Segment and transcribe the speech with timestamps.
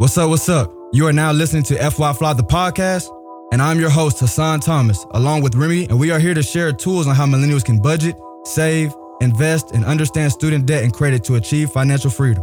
[0.00, 0.30] What's up?
[0.30, 0.72] What's up?
[0.94, 3.10] You are now listening to FY Fly the podcast,
[3.52, 6.72] and I'm your host, Hassan Thomas, along with Remy, and we are here to share
[6.72, 11.34] tools on how millennials can budget, save, invest, and understand student debt and credit to
[11.34, 12.42] achieve financial freedom.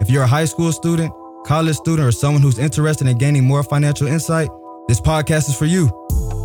[0.00, 1.12] If you're a high school student,
[1.44, 4.48] college student, or someone who's interested in gaining more financial insight,
[4.86, 5.90] this podcast is for you.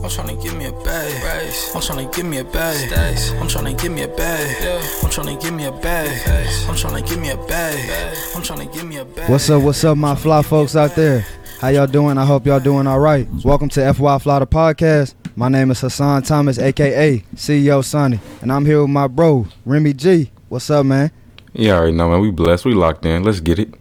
[0.03, 1.28] I'm trying to give me a bag.
[1.49, 2.93] I'm trying to give me a bag.
[3.41, 4.83] I'm trying to give me a bag.
[5.03, 6.47] I'm trying to give me a bag.
[6.69, 8.15] I'm trying to give me a bag.
[8.35, 9.27] I'm trying to give me a bag.
[9.27, 11.25] What's up, what's up, my fly folks out there?
[11.59, 12.19] How y'all doing?
[12.19, 13.27] I hope y'all doing all right.
[13.43, 15.15] Welcome to FY Fly the podcast.
[15.35, 19.93] My name is Hassan Thomas, aka CEO Sonny, and I'm here with my bro, Remy
[19.93, 20.31] G.
[20.49, 21.09] What's up, man?
[21.53, 22.19] Yeah, already know, man.
[22.19, 22.65] We blessed.
[22.65, 23.23] We locked in.
[23.23, 23.73] Let's get it.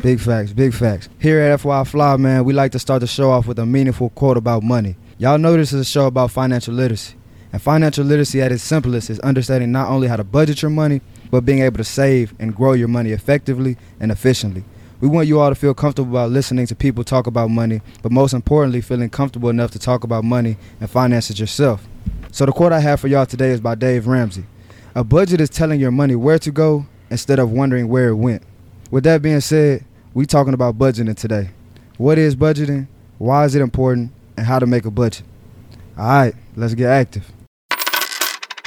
[0.00, 1.10] Big facts, big facts.
[1.20, 4.08] Here at FY Fly, man, we like to start the show off with a meaningful
[4.08, 4.96] quote about money.
[5.20, 7.14] Y'all know this is a show about financial literacy.
[7.52, 11.02] And financial literacy at its simplest is understanding not only how to budget your money,
[11.30, 14.64] but being able to save and grow your money effectively and efficiently.
[14.98, 18.12] We want you all to feel comfortable about listening to people talk about money, but
[18.12, 21.86] most importantly, feeling comfortable enough to talk about money and finances yourself.
[22.32, 24.46] So the quote I have for y'all today is by Dave Ramsey.
[24.94, 28.42] A budget is telling your money where to go instead of wondering where it went.
[28.90, 31.50] With that being said, we talking about budgeting today.
[31.98, 32.86] What is budgeting?
[33.18, 34.12] Why is it important?
[34.40, 35.22] And how to make a budget.
[35.98, 37.30] All right, let's get active.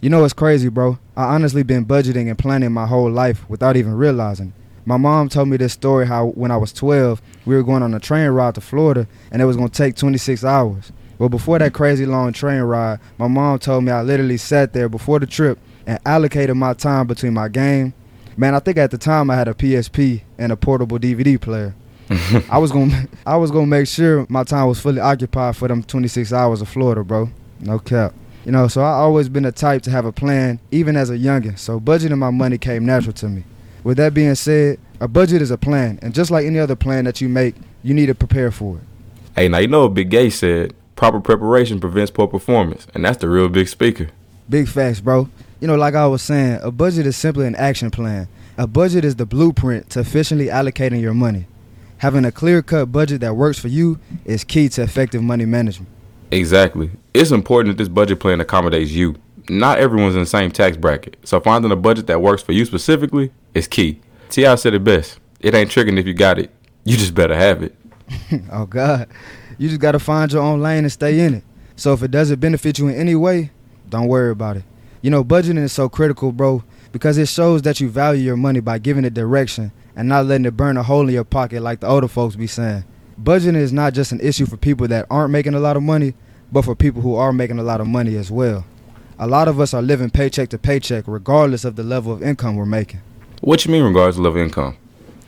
[0.04, 1.00] You know what's crazy, bro?
[1.18, 4.54] I honestly been budgeting and planning my whole life without even realizing.
[4.86, 7.96] My mom told me this story how when I was 12, we were going on
[7.96, 10.92] a train ride to Florida and it was going to take 26 hours.
[11.18, 14.90] But before that crazy long train ride, my mom told me I literally sat there
[14.90, 17.96] before the trip and allocated my time between my game.
[18.38, 21.74] Man, I think at the time I had a PSP and a portable DVD player.
[22.50, 25.84] I was gonna I was gonna make sure my time was fully occupied for them
[25.84, 27.30] 26 hours of Florida, bro.
[27.60, 28.14] No cap.
[28.46, 31.18] You know, so I always been the type to have a plan, even as a
[31.18, 31.58] youngin.
[31.58, 33.46] So budgeting my money came natural to me.
[33.84, 37.06] With that being said, a budget is a plan, and just like any other plan
[37.06, 38.84] that you make, you need to prepare for it.
[39.36, 40.74] Hey, now you know what Big Gay said.
[40.96, 44.10] Proper preparation prevents poor performance, and that's the real big speaker.
[44.50, 45.30] Big facts, bro.
[45.60, 48.28] You know, like I was saying, a budget is simply an action plan.
[48.58, 51.48] A budget is the blueprint to efficiently allocating your money.
[52.04, 55.90] Having a clear cut budget that works for you is key to effective money management.
[56.32, 56.92] Exactly.
[57.14, 59.16] It's important that this budget plan accommodates you.
[59.48, 62.66] Not everyone's in the same tax bracket, so finding a budget that works for you
[62.66, 64.02] specifically is key.
[64.28, 64.56] T.I.
[64.56, 65.18] said it best.
[65.40, 66.52] It ain't tricking if you got it.
[66.84, 67.74] You just better have it.
[68.52, 69.08] oh God,
[69.58, 71.46] you just gotta find your own lane and stay in it.
[71.78, 73.52] So if it doesn't benefit you in any way,
[73.88, 74.64] don't worry about it.
[75.02, 78.60] You know, budgeting is so critical, bro, because it shows that you value your money
[78.60, 81.80] by giving it direction and not letting it burn a hole in your pocket like
[81.80, 82.84] the older folks be saying.
[83.22, 86.14] Budgeting is not just an issue for people that aren't making a lot of money,
[86.52, 88.66] but for people who are making a lot of money as well.
[89.20, 92.56] A lot of us are living paycheck to paycheck regardless of the level of income
[92.56, 93.02] we're making.
[93.42, 94.78] What you mean regardless to level of income?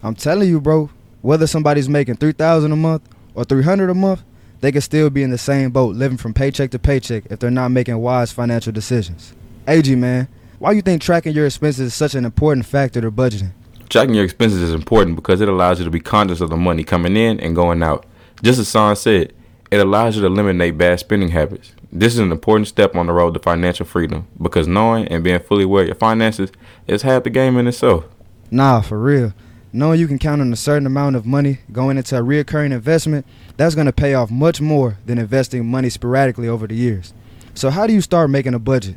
[0.01, 0.89] I'm telling you, bro,
[1.21, 4.23] whether somebody's making 3000 a month or 300 a month,
[4.61, 7.51] they could still be in the same boat living from paycheck to paycheck if they're
[7.51, 9.33] not making wise financial decisions.
[9.67, 10.27] AG, man,
[10.59, 13.51] why you think tracking your expenses is such an important factor to budgeting?
[13.89, 16.83] Tracking your expenses is important because it allows you to be conscious of the money
[16.83, 18.05] coming in and going out.
[18.41, 19.33] Just as Son said,
[19.71, 21.71] it allows you to eliminate bad spending habits.
[21.91, 25.39] This is an important step on the road to financial freedom because knowing and being
[25.39, 26.51] fully aware of your finances
[26.87, 28.05] is half the game in itself.
[28.51, 29.33] Nah, for real.
[29.71, 33.25] Knowing you can count on a certain amount of money going into a reoccurring investment,
[33.57, 37.13] that's going to pay off much more than investing money sporadically over the years.
[37.53, 38.95] So, how do you start making a budget?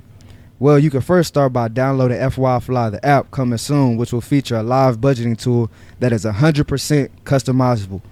[0.60, 4.20] Well, you can first start by downloading FY Fly, the app coming soon, which will
[4.20, 5.70] feature a live budgeting tool
[6.00, 8.02] that is 100% customizable.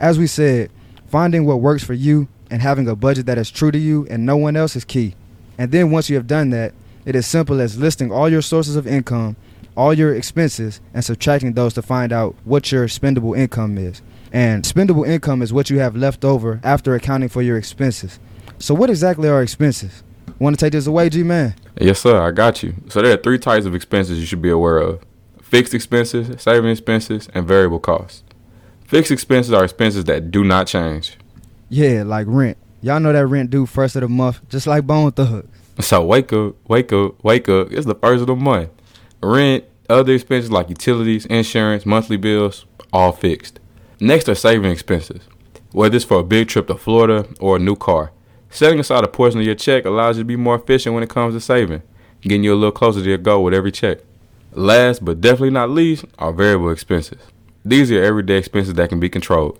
[0.00, 0.72] As we said,
[1.06, 4.26] finding what works for you and having a budget that is true to you and
[4.26, 5.14] no one else is key.
[5.56, 6.74] And then once you have done that,
[7.04, 9.36] it is simple as listing all your sources of income,
[9.76, 14.02] all your expenses, and subtracting those to find out what your spendable income is.
[14.32, 18.18] And spendable income is what you have left over after accounting for your expenses.
[18.58, 20.02] So, what exactly are expenses?
[20.38, 21.54] Want to take this away, G Man?
[21.80, 22.20] Yes, sir.
[22.20, 22.74] I got you.
[22.88, 25.00] So there are three types of expenses you should be aware of:
[25.40, 28.22] fixed expenses, saving expenses, and variable costs.
[28.86, 31.16] Fixed expenses are expenses that do not change.
[31.68, 32.58] Yeah, like rent.
[32.82, 35.48] Y'all know that rent due first of the month, just like Bone Thugs.
[35.80, 37.72] So wake up, wake up, wake up.
[37.72, 38.70] It's the first of the month.
[39.22, 43.60] Rent, other expenses like utilities, insurance, monthly bills, all fixed.
[44.00, 45.22] Next are saving expenses.
[45.70, 48.12] Whether it's for a big trip to Florida or a new car,
[48.52, 51.10] setting aside a portion of your check allows you to be more efficient when it
[51.10, 51.82] comes to saving,
[52.20, 53.98] getting you a little closer to your goal with every check.
[54.52, 57.18] Last but definitely not least are variable expenses.
[57.64, 59.58] These are everyday expenses that can be controlled.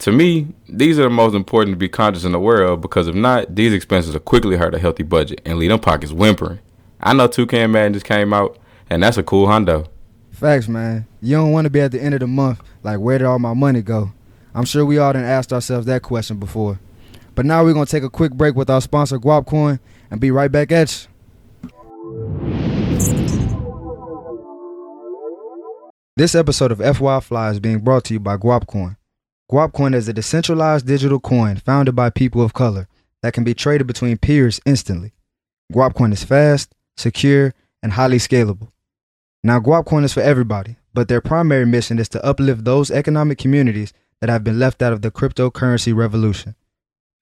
[0.00, 3.14] To me, these are the most important to be conscious and aware of because if
[3.14, 6.58] not, these expenses will quickly hurt a healthy budget and leave them pockets whimpering.
[7.00, 8.58] I know Toucan Madden just came out,
[8.90, 9.88] and that's a cool hundo.
[10.32, 11.06] Facts, man.
[11.22, 13.38] You don't want to be at the end of the month like, where did all
[13.38, 14.12] my money go?
[14.54, 16.78] I'm sure we all done asked ourselves that question before.
[17.34, 20.30] But now we're going to take a quick break with our sponsor, Guapcoin, and be
[20.30, 21.14] right back at you.
[26.16, 28.96] This episode of FY Fly is being brought to you by Guapcoin.
[29.50, 32.86] Guapcoin is a decentralized digital coin founded by people of color
[33.22, 35.12] that can be traded between peers instantly.
[35.72, 37.52] Guapcoin is fast, secure,
[37.82, 38.68] and highly scalable.
[39.42, 43.92] Now, Guapcoin is for everybody, but their primary mission is to uplift those economic communities
[44.20, 46.54] that have been left out of the cryptocurrency revolution.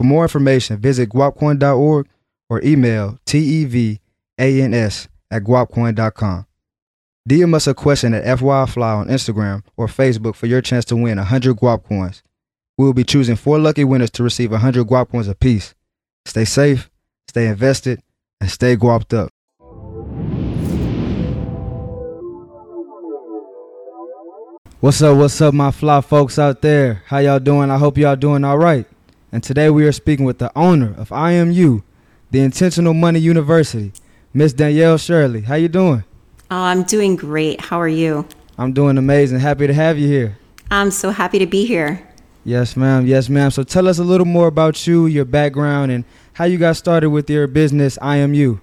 [0.02, 2.08] For more information, visit guapcoin.org
[2.50, 4.00] or email tevans
[5.30, 6.46] at guapcoin.com.
[7.28, 11.18] DM us a question at FYFly on Instagram or Facebook for your chance to win
[11.18, 12.24] 100 Guap coins.
[12.76, 15.72] We will be choosing four lucky winners to receive 100 Guap coins apiece.
[16.26, 16.90] Stay safe,
[17.28, 18.02] stay invested,
[18.40, 19.30] and stay guapped up.
[24.80, 27.04] What's up, what's up, my fly folks out there?
[27.06, 27.70] How y'all doing?
[27.70, 28.84] I hope y'all doing all right.
[29.34, 31.82] And today we are speaking with the owner of IMU,
[32.30, 33.90] the Intentional Money University,
[34.34, 35.40] Miss Danielle Shirley.
[35.40, 36.04] How you doing?
[36.50, 37.58] Oh, I'm doing great.
[37.58, 38.28] How are you?
[38.58, 39.40] I'm doing amazing.
[39.40, 40.38] Happy to have you here.
[40.70, 42.06] I'm so happy to be here.
[42.44, 43.06] Yes, ma'am.
[43.06, 43.50] Yes, ma'am.
[43.50, 47.08] So tell us a little more about you, your background, and how you got started
[47.08, 48.60] with your business, IMU.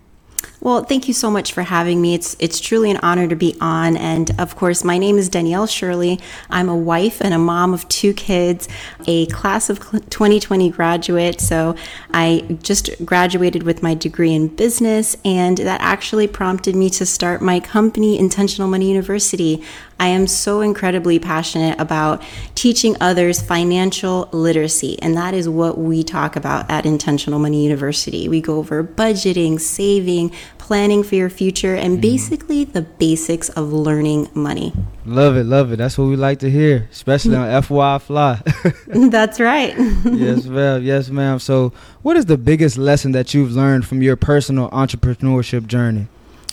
[0.62, 2.14] Well, thank you so much for having me.
[2.14, 3.96] It's it's truly an honor to be on.
[3.96, 6.20] And of course, my name is Danielle Shirley.
[6.50, 8.68] I'm a wife and a mom of two kids,
[9.08, 9.80] a class of
[10.10, 11.40] 2020 graduate.
[11.40, 11.78] So
[12.14, 17.42] I just graduated with my degree in business, and that actually prompted me to start
[17.42, 19.64] my company, Intentional Money University.
[20.00, 22.24] I am so incredibly passionate about
[22.56, 28.30] teaching others financial literacy, and that is what we talk about at Intentional Money University.
[28.30, 32.01] We go over budgeting, saving, planning for your future, and mm-hmm.
[32.01, 34.72] basically the basics of learning money.
[35.06, 35.78] Love it, love it.
[35.78, 38.42] That's what we like to hear, especially on FY Fly.
[38.88, 39.74] That's right.
[40.06, 40.84] yes, ma'am.
[40.84, 41.40] Yes, ma'am.
[41.40, 41.74] So,
[42.04, 46.07] what is the biggest lesson that you've learned from your personal entrepreneurship journey?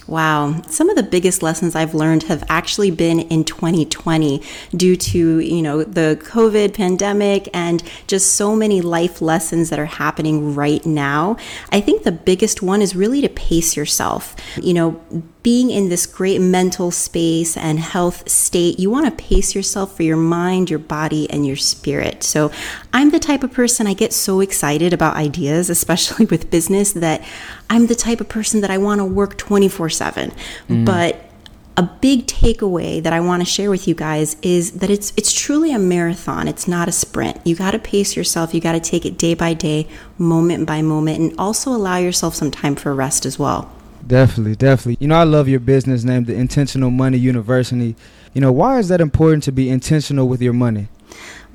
[0.07, 0.63] Wow.
[0.69, 5.63] Some of the biggest lessons I've learned have actually been in 2020 due to, you
[5.63, 11.37] know, the COVID pandemic and just so many life lessons that are happening right now.
[11.73, 14.37] I think the biggest one is really to pace yourself.
[14.63, 15.03] You know,
[15.47, 20.03] being in this great mental space and health state, you want to pace yourself for
[20.03, 22.25] your mind, your body, and your spirit.
[22.25, 22.51] So,
[22.93, 27.25] I'm the type of person I get so excited about ideas, especially with business, that
[27.71, 30.33] I'm the type of person that I want to work 24 7.
[30.69, 30.85] Mm.
[30.85, 31.31] But
[31.77, 35.33] a big takeaway that I want to share with you guys is that it's it's
[35.33, 36.49] truly a marathon.
[36.49, 37.41] It's not a sprint.
[37.47, 38.53] You got to pace yourself.
[38.53, 39.87] You got to take it day by day,
[40.19, 43.71] moment by moment, and also allow yourself some time for rest as well.
[44.07, 44.99] Definitely, definitely.
[45.01, 47.97] You know, I love your business name, the Intentional Money University.
[48.35, 50.89] You know, why is that important to be intentional with your money?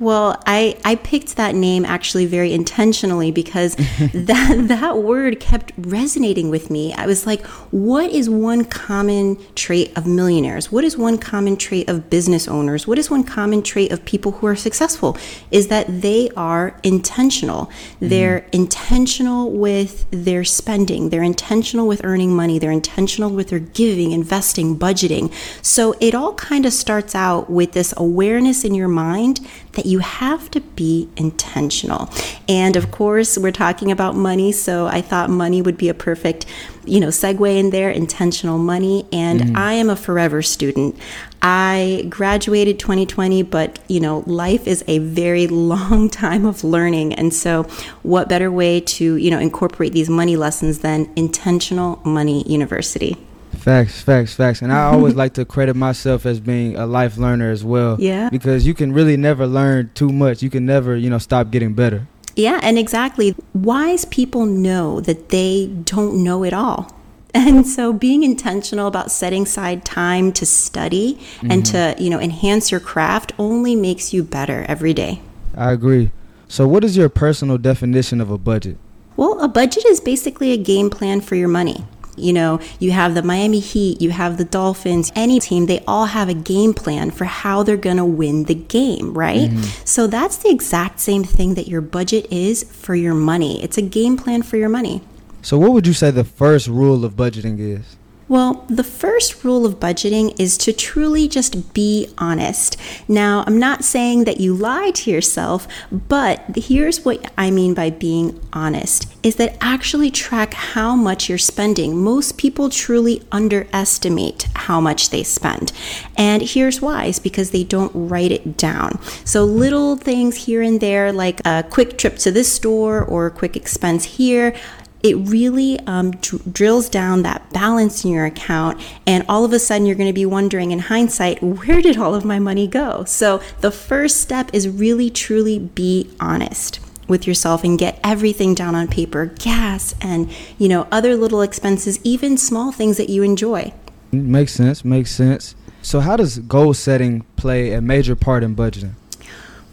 [0.02, 3.76] Well, I, I picked that name actually very intentionally because
[4.12, 6.92] that that word kept resonating with me.
[6.92, 10.72] I was like, what is one common trait of millionaires?
[10.72, 12.84] What is one common trait of business owners?
[12.84, 15.16] What is one common trait of people who are successful?
[15.52, 17.66] Is that they are intentional.
[17.66, 18.08] Mm-hmm.
[18.08, 21.10] They're intentional with their spending.
[21.10, 22.58] They're intentional with earning money.
[22.58, 25.32] They're intentional with their giving, investing, budgeting.
[25.64, 29.38] So it all kind of starts out with this awareness in your mind
[29.72, 32.10] that you have to be intentional.
[32.48, 36.46] And of course, we're talking about money, so I thought money would be a perfect,
[36.84, 39.06] you know, segue in there, intentional money.
[39.12, 39.56] And mm-hmm.
[39.56, 40.96] I am a forever student.
[41.40, 47.14] I graduated 2020, but you know, life is a very long time of learning.
[47.14, 47.64] And so,
[48.02, 53.16] what better way to, you know, incorporate these money lessons than Intentional Money University?
[53.56, 54.62] Facts, facts, facts.
[54.62, 57.96] And I always like to credit myself as being a life learner as well.
[58.00, 58.28] Yeah.
[58.30, 60.42] Because you can really never learn too much.
[60.42, 62.08] You can never, you know, stop getting better.
[62.34, 63.34] Yeah, and exactly.
[63.54, 66.90] Wise people know that they don't know it all.
[67.34, 71.50] And so being intentional about setting aside time to study mm-hmm.
[71.50, 75.22] and to, you know, enhance your craft only makes you better every day.
[75.56, 76.10] I agree.
[76.46, 78.76] So what is your personal definition of a budget?
[79.16, 81.86] Well, a budget is basically a game plan for your money.
[82.16, 86.06] You know, you have the Miami Heat, you have the Dolphins, any team, they all
[86.06, 89.50] have a game plan for how they're going to win the game, right?
[89.50, 89.84] Mm-hmm.
[89.84, 93.62] So that's the exact same thing that your budget is for your money.
[93.62, 95.02] It's a game plan for your money.
[95.44, 97.96] So, what would you say the first rule of budgeting is?
[98.32, 102.78] Well, the first rule of budgeting is to truly just be honest.
[103.06, 107.90] Now, I'm not saying that you lie to yourself, but here's what I mean by
[107.90, 111.96] being honest is that actually track how much you're spending.
[112.02, 115.70] Most people truly underestimate how much they spend.
[116.16, 118.98] And here's why is because they don't write it down.
[119.24, 123.30] So little things here and there like a quick trip to this store or a
[123.30, 124.54] quick expense here
[125.02, 128.80] it really um, dr- drills down that balance in your account.
[129.06, 132.14] And all of a sudden, you're going to be wondering in hindsight, where did all
[132.14, 133.04] of my money go?
[133.04, 138.74] So, the first step is really truly be honest with yourself and get everything down
[138.74, 143.72] on paper gas and you know other little expenses even small things that you enjoy
[144.12, 148.94] makes sense makes sense so how does goal setting play a major part in budgeting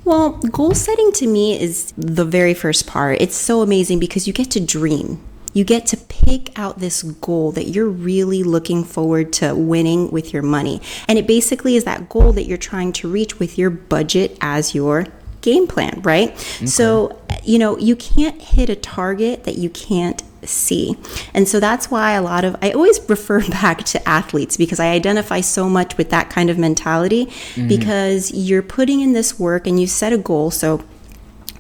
[0.03, 3.22] well, goal setting to me is the very first part.
[3.22, 5.22] It's so amazing because you get to dream.
[5.53, 10.32] You get to pick out this goal that you're really looking forward to winning with
[10.32, 10.82] your money.
[11.08, 14.75] And it basically is that goal that you're trying to reach with your budget as
[14.75, 15.08] your
[15.41, 16.29] game plan, right?
[16.32, 16.65] Okay.
[16.65, 20.98] So, you know, you can't hit a target that you can't see.
[21.34, 24.88] And so that's why a lot of, I always refer back to athletes because I
[24.91, 27.67] identify so much with that kind of mentality mm-hmm.
[27.67, 30.51] because you're putting in this work and you set a goal.
[30.51, 30.84] So,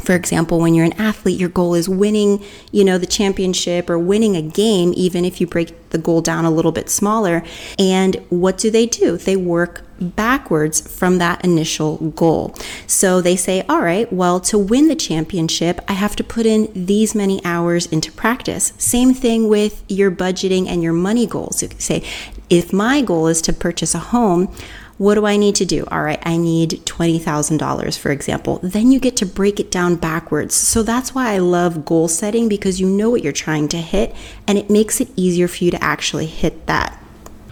[0.01, 3.99] for example, when you're an athlete, your goal is winning, you know, the championship or
[3.99, 7.43] winning a game, even if you break the goal down a little bit smaller.
[7.77, 9.17] And what do they do?
[9.17, 12.55] They work backwards from that initial goal.
[12.87, 16.71] So they say, all right, well, to win the championship, I have to put in
[16.73, 18.71] these many hours into practice.
[18.77, 21.61] Same thing with your budgeting and your money goals.
[21.61, 22.03] You say,
[22.49, 24.53] if my goal is to purchase a home,
[24.99, 25.85] what do I need to do?
[25.89, 28.59] All right, I need $20,000, for example.
[28.61, 30.53] Then you get to break it down backwards.
[30.53, 34.13] So that's why I love goal setting because you know what you're trying to hit
[34.45, 37.01] and it makes it easier for you to actually hit that.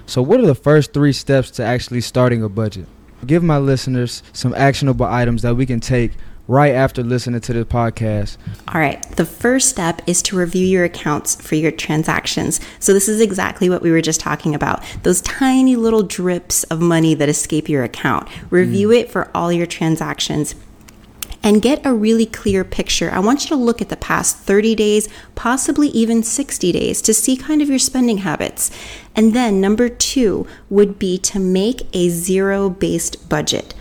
[0.05, 2.85] So, what are the first three steps to actually starting a budget?
[3.25, 6.11] Give my listeners some actionable items that we can take
[6.47, 8.37] right after listening to this podcast.
[8.73, 9.01] All right.
[9.15, 12.59] The first step is to review your accounts for your transactions.
[12.79, 16.79] So, this is exactly what we were just talking about those tiny little drips of
[16.79, 18.27] money that escape your account.
[18.49, 18.99] Review mm.
[18.99, 20.55] it for all your transactions
[21.43, 23.11] and get a really clear picture.
[23.11, 27.13] I want you to look at the past 30 days, possibly even 60 days, to
[27.13, 28.71] see kind of your spending habits.
[29.15, 33.73] And then, number two would be to make a zero based budget.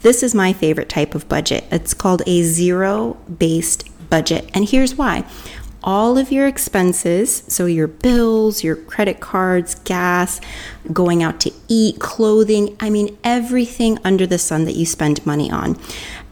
[0.00, 1.64] This is my favorite type of budget.
[1.70, 4.48] It's called a zero based budget.
[4.54, 5.24] And here's why
[5.82, 10.40] all of your expenses, so your bills, your credit cards, gas,
[10.92, 15.50] going out to eat, clothing, I mean, everything under the sun that you spend money
[15.50, 15.78] on.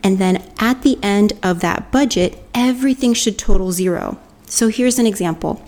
[0.02, 4.18] And then at the end of that budget, everything should total zero.
[4.46, 5.64] So here's an example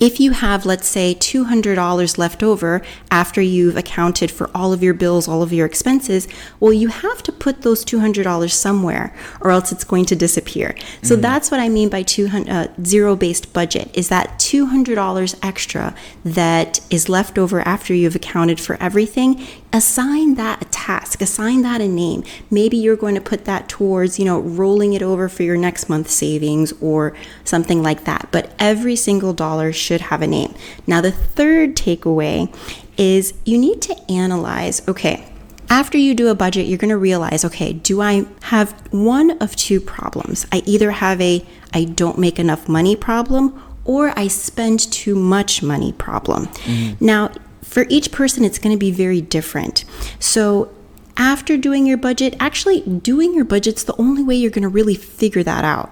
[0.00, 4.94] if you have, let's say, $200 left over after you've accounted for all of your
[4.94, 6.28] bills, all of your expenses,
[6.60, 10.74] well, you have to put those $200 somewhere or else it's going to disappear.
[11.02, 11.22] So mm-hmm.
[11.22, 16.80] that's what I mean by 200, uh, zero based budget is that $200 extra that
[16.90, 19.46] is left over after you've accounted for everything.
[19.74, 22.22] Assign that a task, assign that a name.
[22.48, 25.88] Maybe you're going to put that towards, you know, rolling it over for your next
[25.88, 27.12] month savings or
[27.42, 28.28] something like that.
[28.30, 30.54] But every single dollar should have a name.
[30.86, 32.54] Now, the third takeaway
[32.96, 35.28] is you need to analyze okay,
[35.68, 39.56] after you do a budget, you're going to realize okay, do I have one of
[39.56, 40.46] two problems?
[40.52, 45.62] I either have a I don't make enough money problem or I spend too much
[45.62, 46.46] money problem.
[46.46, 47.04] Mm-hmm.
[47.04, 47.32] Now,
[47.74, 49.84] for each person, it's going to be very different.
[50.20, 50.72] So,
[51.16, 54.94] after doing your budget, actually doing your budget's the only way you're going to really
[54.94, 55.90] figure that out.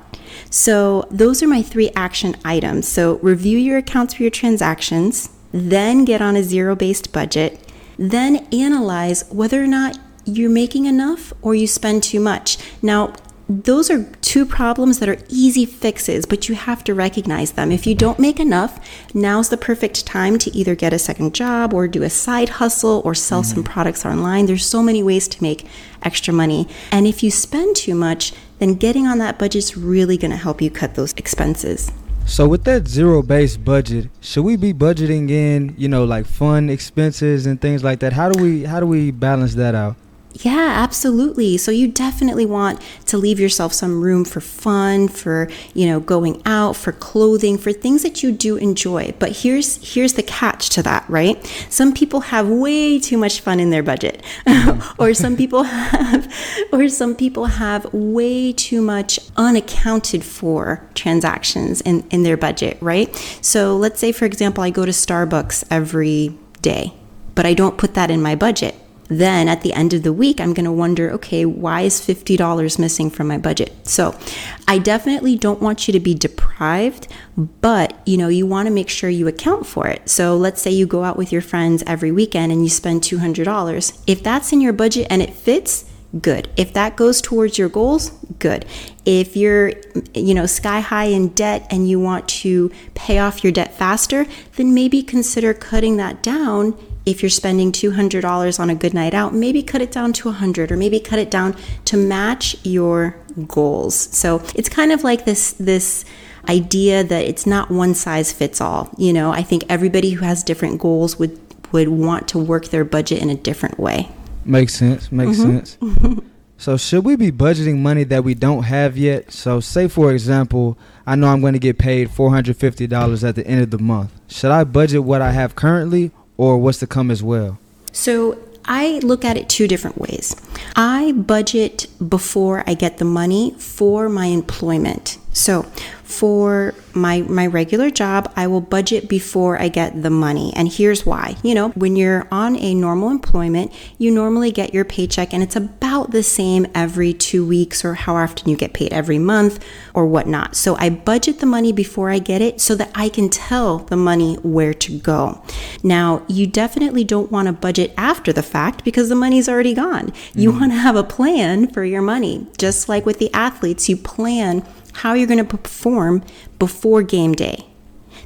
[0.49, 2.87] So, those are my three action items.
[2.87, 7.59] So, review your accounts for your transactions, then get on a zero based budget,
[7.99, 12.59] then analyze whether or not you're making enough or you spend too much.
[12.81, 13.13] Now,
[13.61, 17.71] those are two problems that are easy fixes, but you have to recognize them.
[17.71, 18.81] If you don't make enough,
[19.15, 23.03] now's the perfect time to either get a second job or do a side hustle
[23.05, 23.55] or sell mm-hmm.
[23.55, 24.47] some products online.
[24.47, 25.67] There's so many ways to make
[26.03, 26.69] extra money.
[26.91, 30.37] And if you spend too much, then getting on that budget is really going to
[30.37, 31.91] help you cut those expenses.
[32.25, 36.71] So with that zero based budget, should we be budgeting in, you know, like fun
[36.71, 38.13] expenses and things like that?
[38.13, 39.97] How do we how do we balance that out?
[40.35, 41.59] Yeah, absolutely.
[41.59, 46.41] So you definitely want to leave yourself some room for fun, for, you know, going
[46.47, 49.15] out, for clothing, for things that you do enjoy.
[49.19, 51.45] But here's here's the catch to that, right?
[51.69, 54.23] Some people have way too much fun in their budget.
[54.47, 54.93] Mm-hmm.
[55.03, 56.33] or some people have
[56.73, 63.15] or some people have way too much unaccounted for transactions in in their budget, right?
[63.43, 66.95] So let's say for example I go to Starbucks every day,
[67.35, 68.75] but I don't put that in my budget.
[69.19, 72.79] Then at the end of the week, I'm going to wonder, okay, why is $50
[72.79, 73.87] missing from my budget?
[73.87, 74.19] So
[74.67, 78.89] I definitely don't want you to be deprived, but you know, you want to make
[78.89, 80.09] sure you account for it.
[80.09, 84.03] So let's say you go out with your friends every weekend and you spend $200.
[84.07, 85.91] If that's in your budget and it fits,
[86.21, 86.49] good.
[86.57, 88.65] If that goes towards your goals, good.
[89.05, 89.73] If you're,
[90.15, 94.27] you know, sky high in debt and you want to pay off your debt faster,
[94.57, 99.35] then maybe consider cutting that down if you're spending $200 on a good night out,
[99.35, 101.57] maybe cut it down to 100 or maybe cut it down
[101.87, 103.17] to match your
[103.49, 103.95] goals.
[103.95, 106.05] So it's kind of like this this
[106.49, 108.91] idea that it's not one size fits all.
[108.99, 111.39] You know, I think everybody who has different goals would
[111.73, 114.09] would want to work their budget in a different way.
[114.45, 115.11] Makes sense.
[115.11, 116.05] Makes Mm-hmm.
[116.05, 116.21] sense.
[116.59, 119.33] so should we be budgeting money that we don't have yet?
[119.33, 123.63] So say for example, I know I'm going to get paid $450 at the end
[123.63, 124.13] of the month.
[124.29, 127.59] Should I budget what I have currently or what's to come as well?
[127.93, 130.37] So I look at it two different ways.
[130.77, 135.19] I budget before I get the money for my employment.
[135.33, 135.67] So
[136.13, 140.53] for my my regular job, I will budget before I get the money.
[140.55, 141.37] And here's why.
[141.43, 145.57] You know, when you're on a normal employment, you normally get your paycheck and it's
[145.57, 150.07] about the same every 2 weeks or how often you get paid every month or
[150.07, 150.55] whatnot.
[150.55, 153.97] So I budget the money before I get it so that I can tell the
[153.97, 155.43] money where to go.
[155.83, 160.13] Now, you definitely don't want to budget after the fact because the money's already gone.
[160.35, 160.61] You mm-hmm.
[160.61, 162.47] want to have a plan for your money.
[162.59, 164.63] Just like with the athletes, you plan
[164.93, 166.23] how you're going to perform
[166.59, 167.67] before game day.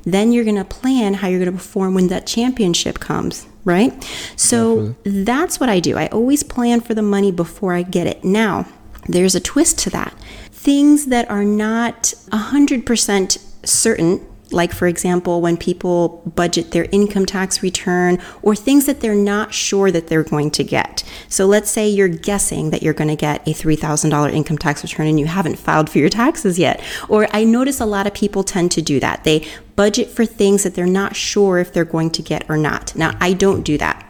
[0.05, 3.93] Then you're going to plan how you're going to perform when that championship comes, right?
[4.37, 5.97] So that's what I do.
[5.97, 8.25] I always plan for the money before I get it.
[8.25, 8.67] Now,
[9.09, 10.15] there's a twist to that.
[10.51, 17.63] Things that are not 100% certain like for example when people budget their income tax
[17.63, 21.05] return or things that they're not sure that they're going to get.
[21.29, 25.07] So let's say you're guessing that you're going to get a $3000 income tax return
[25.07, 26.83] and you haven't filed for your taxes yet.
[27.09, 29.23] Or i notice a lot of people tend to do that.
[29.23, 29.47] They
[29.77, 32.97] budget for things that they're not sure if they're going to get or not.
[32.97, 34.03] Now i don't do that.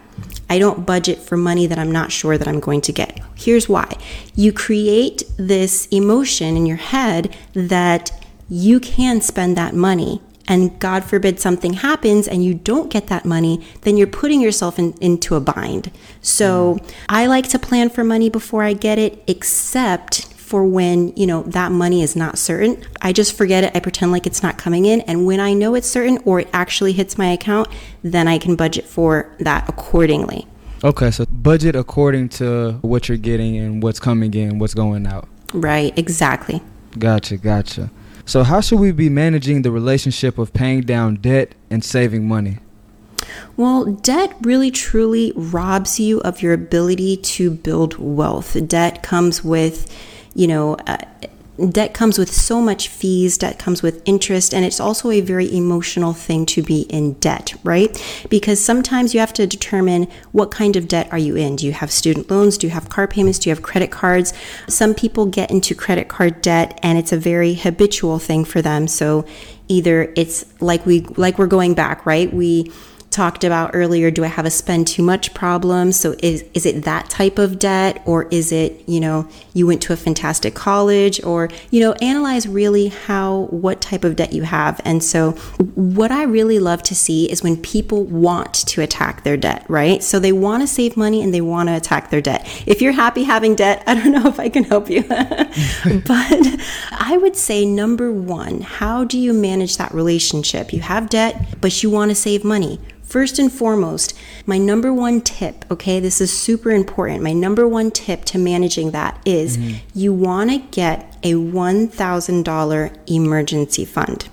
[0.49, 3.21] I don't budget for money that I'm not sure that I'm going to get.
[3.35, 3.97] Here's why.
[4.35, 8.13] You create this emotion in your head that
[8.49, 13.25] you can spend that money and God forbid something happens and you don't get that
[13.25, 15.91] money, then you're putting yourself in, into a bind.
[16.21, 16.79] So
[17.09, 21.43] I like to plan for money before I get it, except for when, you know,
[21.43, 22.81] that money is not certain.
[23.03, 23.73] I just forget it.
[23.75, 25.01] I pretend like it's not coming in.
[25.03, 27.69] And when I know it's certain or it actually hits my account,
[28.05, 30.47] then I can budget for that accordingly.
[30.85, 35.27] Okay, so budget according to what you're getting and what's coming in, what's going out.
[35.53, 36.63] Right, exactly.
[36.97, 37.91] Gotcha, gotcha.
[38.27, 42.59] So how should we be managing the relationship of paying down debt and saving money?
[43.57, 48.57] Well, debt really truly robs you of your ability to build wealth.
[48.67, 49.91] Debt comes with,
[50.35, 50.99] you know, uh,
[51.71, 55.55] debt comes with so much fees, debt comes with interest, and it's also a very
[55.55, 57.97] emotional thing to be in debt, right?
[58.29, 61.57] Because sometimes you have to determine what kind of debt are you in?
[61.57, 62.59] Do you have student loans?
[62.59, 63.39] Do you have car payments?
[63.39, 64.33] Do you have credit cards?
[64.69, 68.89] Some people get into credit card debt and it's a very habitual thing for them.
[68.89, 69.25] So
[69.69, 72.33] either it's like we like we're going back, right?
[72.33, 72.71] We
[73.17, 75.91] talked about earlier do i have a spend too much problem?
[75.93, 79.81] So is is it that type of debt or is it you know you went
[79.83, 84.43] to a fantastic college or you know analyze really how what type of debt you
[84.43, 84.81] have.
[84.85, 85.33] And so
[85.97, 90.03] what i really love to see is when people want to attack their debt right?
[90.03, 92.47] So they want to save money and they want to attack their debt.
[92.67, 95.03] If you're happy having debt i don't know if i can help you.
[96.13, 96.43] But
[96.93, 100.73] i would say number 1 how do you manage that relationship?
[100.73, 105.21] You have debt but you want to save money First and foremost, my number one
[105.21, 107.23] tip, okay, this is super important.
[107.23, 109.77] My number one tip to managing that is mm-hmm.
[109.95, 114.29] you want to get a $1,000 emergency fund.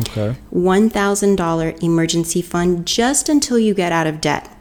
[0.00, 0.36] Okay.
[0.54, 4.54] $1,000 emergency fund just until you get out of debt.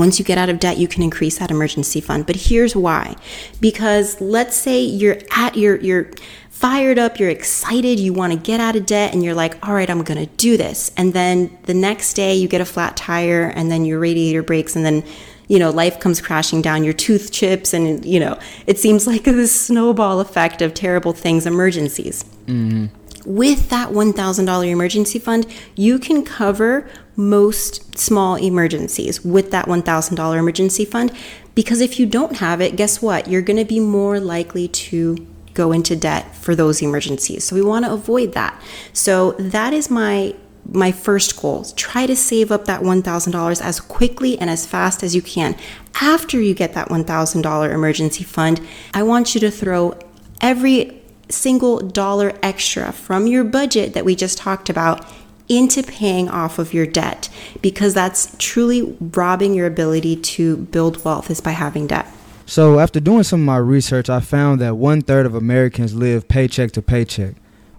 [0.00, 2.24] Once you get out of debt, you can increase that emergency fund.
[2.26, 3.16] But here's why.
[3.60, 6.10] Because let's say you're at your you're
[6.48, 9.74] fired up, you're excited, you want to get out of debt and you're like, "All
[9.74, 12.96] right, I'm going to do this." And then the next day you get a flat
[12.96, 15.04] tire and then your radiator breaks and then
[15.48, 19.24] you know, life comes crashing down, your tooth chips, and, you know, it seems like
[19.24, 22.24] this snowball effect of terrible things, emergencies.
[22.46, 22.86] Mm-hmm.
[23.26, 26.88] With that $1,000 emergency fund, you can cover
[27.20, 31.12] most small emergencies with that $1,000 emergency fund.
[31.54, 33.28] Because if you don't have it, guess what?
[33.28, 37.44] You're going to be more likely to go into debt for those emergencies.
[37.44, 38.60] So we want to avoid that.
[38.92, 40.34] So that is my
[40.72, 45.14] my first goal try to save up that $1000 as quickly and as fast as
[45.14, 45.56] you can
[46.02, 48.60] after you get that $1000 emergency fund
[48.92, 49.98] i want you to throw
[50.42, 55.04] every single dollar extra from your budget that we just talked about
[55.50, 57.28] into paying off of your debt
[57.60, 62.06] because that's truly robbing your ability to build wealth is by having debt
[62.46, 66.26] So, after doing some of my research, I found that one third of Americans live
[66.28, 67.34] paycheck to paycheck.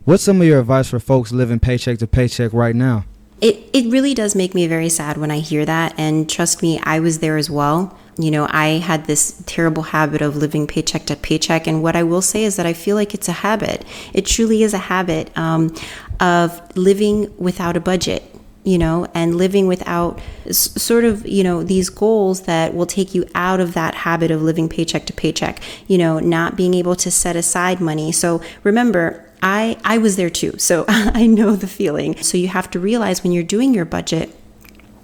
[0.06, 3.06] What's some of your advice for folks living paycheck to paycheck right now?
[3.42, 6.80] It it really does make me very sad when I hear that and trust me,
[6.84, 7.98] I was there as well.
[8.18, 12.04] You know, I had this terrible habit of living paycheck to paycheck and what I
[12.04, 13.84] will say is that I feel like it's a habit.
[14.14, 15.74] It truly is a habit um,
[16.22, 18.24] of living without a budget
[18.64, 20.20] you know, and living without
[20.52, 24.42] sort of, you know, these goals that will take you out of that habit of
[24.42, 28.12] living paycheck to paycheck, you know, not being able to set aside money.
[28.12, 30.58] So remember, I, I was there too.
[30.60, 32.22] So I know the feeling.
[32.22, 34.36] So you have to realize when you're doing your budget,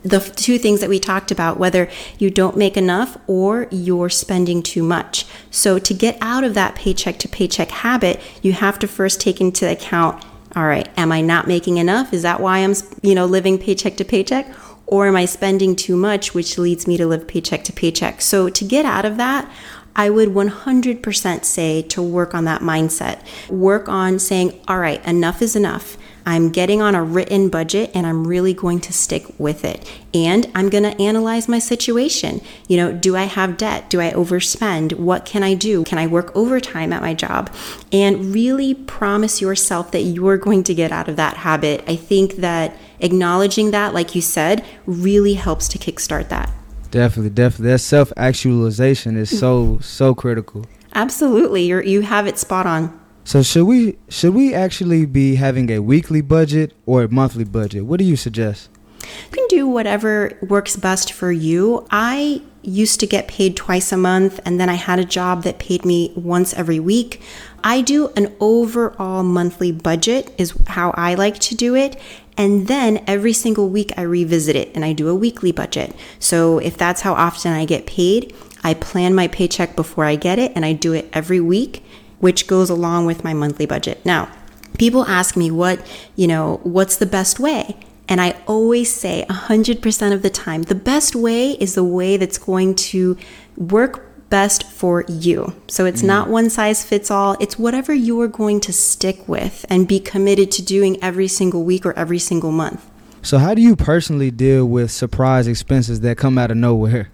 [0.03, 4.61] the two things that we talked about whether you don't make enough or you're spending
[4.61, 5.25] too much.
[5.49, 9.41] So to get out of that paycheck to paycheck habit, you have to first take
[9.41, 10.23] into account
[10.57, 12.11] all right, am I not making enough?
[12.13, 14.51] Is that why I'm, you know, living paycheck to paycheck?
[14.87, 18.21] Or am I spending too much, which leads me to live paycheck to paycheck?
[18.21, 19.47] So to get out of that,
[19.95, 23.19] I would 100% say to work on that mindset.
[23.51, 25.95] Work on saying, all right, enough is enough.
[26.27, 29.89] I'm getting on a written budget and I'm really going to stick with it.
[30.13, 32.41] And I'm going to analyze my situation.
[32.67, 33.89] You know, do I have debt?
[33.89, 34.95] Do I overspend?
[34.95, 35.85] What can I do?
[35.85, 37.49] Can I work overtime at my job?
[37.93, 41.81] And really promise yourself that you're going to get out of that habit.
[41.87, 46.51] I think that acknowledging that, like you said, really helps to kickstart that.
[46.91, 47.71] Definitely, definitely.
[47.71, 50.65] That self actualization is so so critical.
[50.93, 51.63] Absolutely.
[51.67, 52.99] You're you have it spot on.
[53.27, 57.85] So should we should we actually be having a weekly budget or a monthly budget?
[57.85, 58.69] What do you suggest?
[59.01, 61.85] You can do whatever works best for you.
[61.91, 65.59] I used to get paid twice a month, and then I had a job that
[65.59, 67.21] paid me once every week.
[67.65, 71.99] I do an overall monthly budget, is how I like to do it.
[72.37, 75.93] And then every single week I revisit it and I do a weekly budget.
[76.19, 80.39] So if that's how often I get paid, I plan my paycheck before I get
[80.39, 81.83] it and I do it every week,
[82.19, 84.05] which goes along with my monthly budget.
[84.05, 84.29] Now,
[84.77, 87.77] people ask me what, you know, what's the best way?
[88.09, 92.37] And I always say 100% of the time, the best way is the way that's
[92.37, 93.17] going to
[93.57, 95.55] work best for you.
[95.67, 96.31] So it's not mm.
[96.31, 97.37] one size fits all.
[97.39, 101.63] It's whatever you are going to stick with and be committed to doing every single
[101.63, 102.89] week or every single month.
[103.21, 107.09] So how do you personally deal with surprise expenses that come out of nowhere?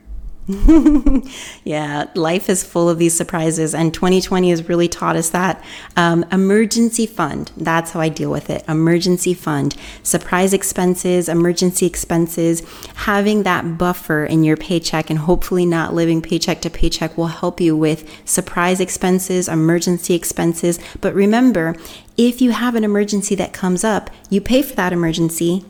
[1.63, 5.63] Yeah, life is full of these surprises, and 2020 has really taught us that.
[5.95, 8.67] Um, emergency fund, that's how I deal with it.
[8.67, 12.61] Emergency fund, surprise expenses, emergency expenses,
[12.95, 17.61] having that buffer in your paycheck and hopefully not living paycheck to paycheck will help
[17.61, 20.79] you with surprise expenses, emergency expenses.
[20.99, 21.77] But remember,
[22.17, 25.63] if you have an emergency that comes up, you pay for that emergency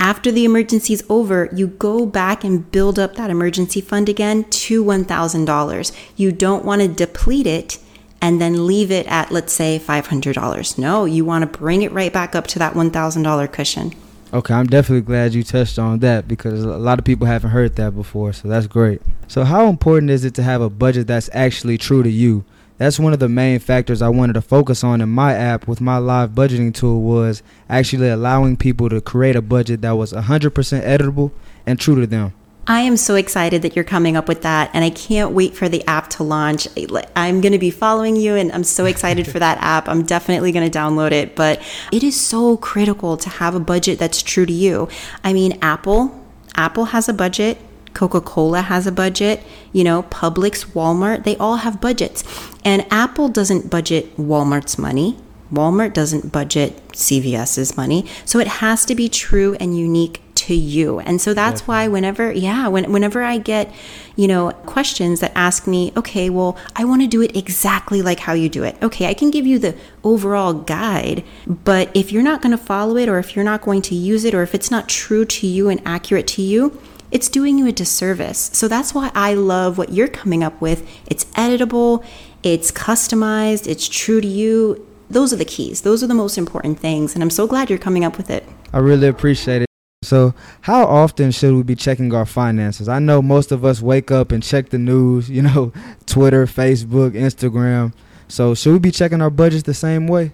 [0.00, 4.44] after the emergency is over, you go back and build up that emergency fund again
[4.44, 5.92] to $1,000.
[6.16, 7.78] You don't want to deplete it
[8.22, 10.78] and then leave it at, let's say, $500.
[10.78, 13.92] No, you want to bring it right back up to that $1,000 cushion.
[14.32, 17.76] Okay, I'm definitely glad you touched on that because a lot of people haven't heard
[17.76, 19.02] that before, so that's great.
[19.26, 22.44] So, how important is it to have a budget that's actually true to you?
[22.80, 25.82] That's one of the main factors I wanted to focus on in my app with
[25.82, 30.50] my live budgeting tool was actually allowing people to create a budget that was 100%
[30.82, 31.30] editable
[31.66, 32.32] and true to them.
[32.66, 35.68] I am so excited that you're coming up with that, and I can't wait for
[35.68, 36.68] the app to launch.
[37.14, 39.86] I'm going to be following you, and I'm so excited for that app.
[39.86, 41.60] I'm definitely going to download it, but
[41.92, 44.88] it is so critical to have a budget that's true to you.
[45.22, 46.18] I mean, Apple,
[46.54, 47.58] Apple has a budget.
[47.94, 52.24] Coca Cola has a budget, you know, Publix, Walmart, they all have budgets.
[52.64, 55.16] And Apple doesn't budget Walmart's money.
[55.52, 58.06] Walmart doesn't budget CVS's money.
[58.24, 61.00] So it has to be true and unique to you.
[61.00, 63.70] And so that's why whenever yeah, when, whenever I get,
[64.16, 68.20] you know, questions that ask me, okay, well, I want to do it exactly like
[68.20, 68.76] how you do it.
[68.82, 72.96] Okay, I can give you the overall guide, but if you're not going to follow
[72.96, 75.46] it or if you're not going to use it or if it's not true to
[75.46, 78.50] you and accurate to you, it's doing you a disservice.
[78.52, 80.88] So that's why I love what you're coming up with.
[81.06, 82.04] It's editable,
[82.42, 84.86] it's customized, it's true to you.
[85.08, 85.82] Those are the keys.
[85.82, 87.14] Those are the most important things.
[87.14, 88.46] And I'm so glad you're coming up with it.
[88.72, 89.66] I really appreciate it.
[90.02, 92.88] So, how often should we be checking our finances?
[92.88, 95.72] I know most of us wake up and check the news, you know,
[96.06, 97.92] Twitter, Facebook, Instagram.
[98.26, 100.32] So, should we be checking our budgets the same way?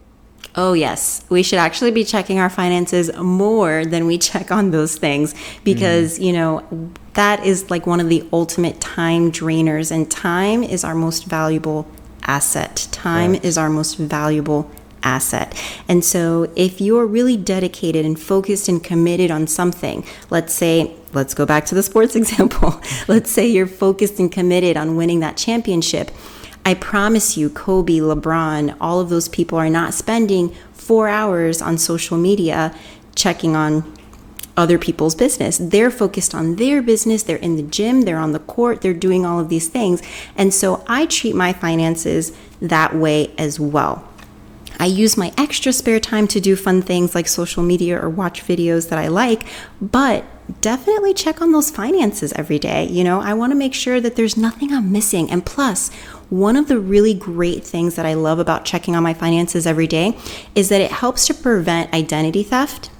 [0.54, 1.24] Oh, yes.
[1.28, 6.14] We should actually be checking our finances more than we check on those things because,
[6.14, 6.22] mm-hmm.
[6.22, 10.94] you know, that is like one of the ultimate time drainers, and time is our
[10.94, 11.86] most valuable
[12.26, 12.88] asset.
[12.92, 13.44] Time Right.
[13.44, 14.70] is our most valuable
[15.02, 15.54] asset.
[15.88, 21.32] And so, if you're really dedicated and focused and committed on something, let's say, let's
[21.32, 22.80] go back to the sports example.
[23.08, 26.10] let's say you're focused and committed on winning that championship.
[26.66, 31.78] I promise you, Kobe, LeBron, all of those people are not spending four hours on
[31.78, 32.74] social media
[33.14, 33.94] checking on
[34.56, 35.58] other people's business.
[35.58, 37.22] They're focused on their business.
[37.22, 40.02] They're in the gym, they're on the court, they're doing all of these things.
[40.36, 44.04] And so I treat my finances that way as well.
[44.80, 48.42] I use my extra spare time to do fun things like social media or watch
[48.44, 49.46] videos that I like,
[49.80, 50.24] but
[50.60, 52.86] definitely check on those finances every day.
[52.86, 55.30] You know, I want to make sure that there's nothing I'm missing.
[55.30, 55.90] And plus,
[56.30, 59.86] one of the really great things that I love about checking on my finances every
[59.86, 60.18] day
[60.54, 62.90] is that it helps to prevent identity theft.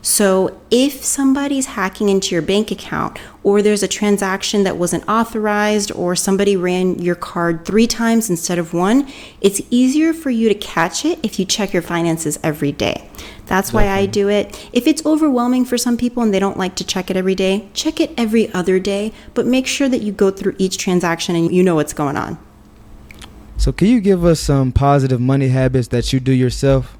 [0.00, 5.90] So, if somebody's hacking into your bank account, or there's a transaction that wasn't authorized,
[5.90, 9.08] or somebody ran your card three times instead of one,
[9.40, 13.10] it's easier for you to catch it if you check your finances every day.
[13.46, 14.68] That's why I do it.
[14.72, 17.68] If it's overwhelming for some people and they don't like to check it every day,
[17.74, 21.52] check it every other day, but make sure that you go through each transaction and
[21.52, 22.38] you know what's going on.
[23.58, 26.96] So, can you give us some positive money habits that you do yourself?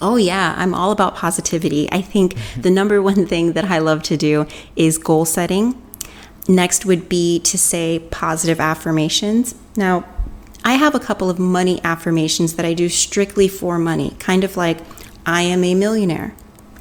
[0.00, 1.88] Oh, yeah, I'm all about positivity.
[1.92, 2.62] I think mm-hmm.
[2.62, 5.80] the number one thing that I love to do is goal setting.
[6.48, 9.54] Next would be to say positive affirmations.
[9.76, 10.04] Now,
[10.64, 14.56] I have a couple of money affirmations that I do strictly for money, kind of
[14.56, 14.78] like,
[15.24, 16.34] I am a millionaire.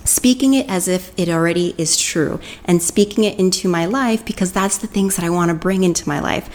[0.04, 4.52] Speaking it as if it already is true and speaking it into my life because
[4.52, 6.50] that's the things that I want to bring into my life.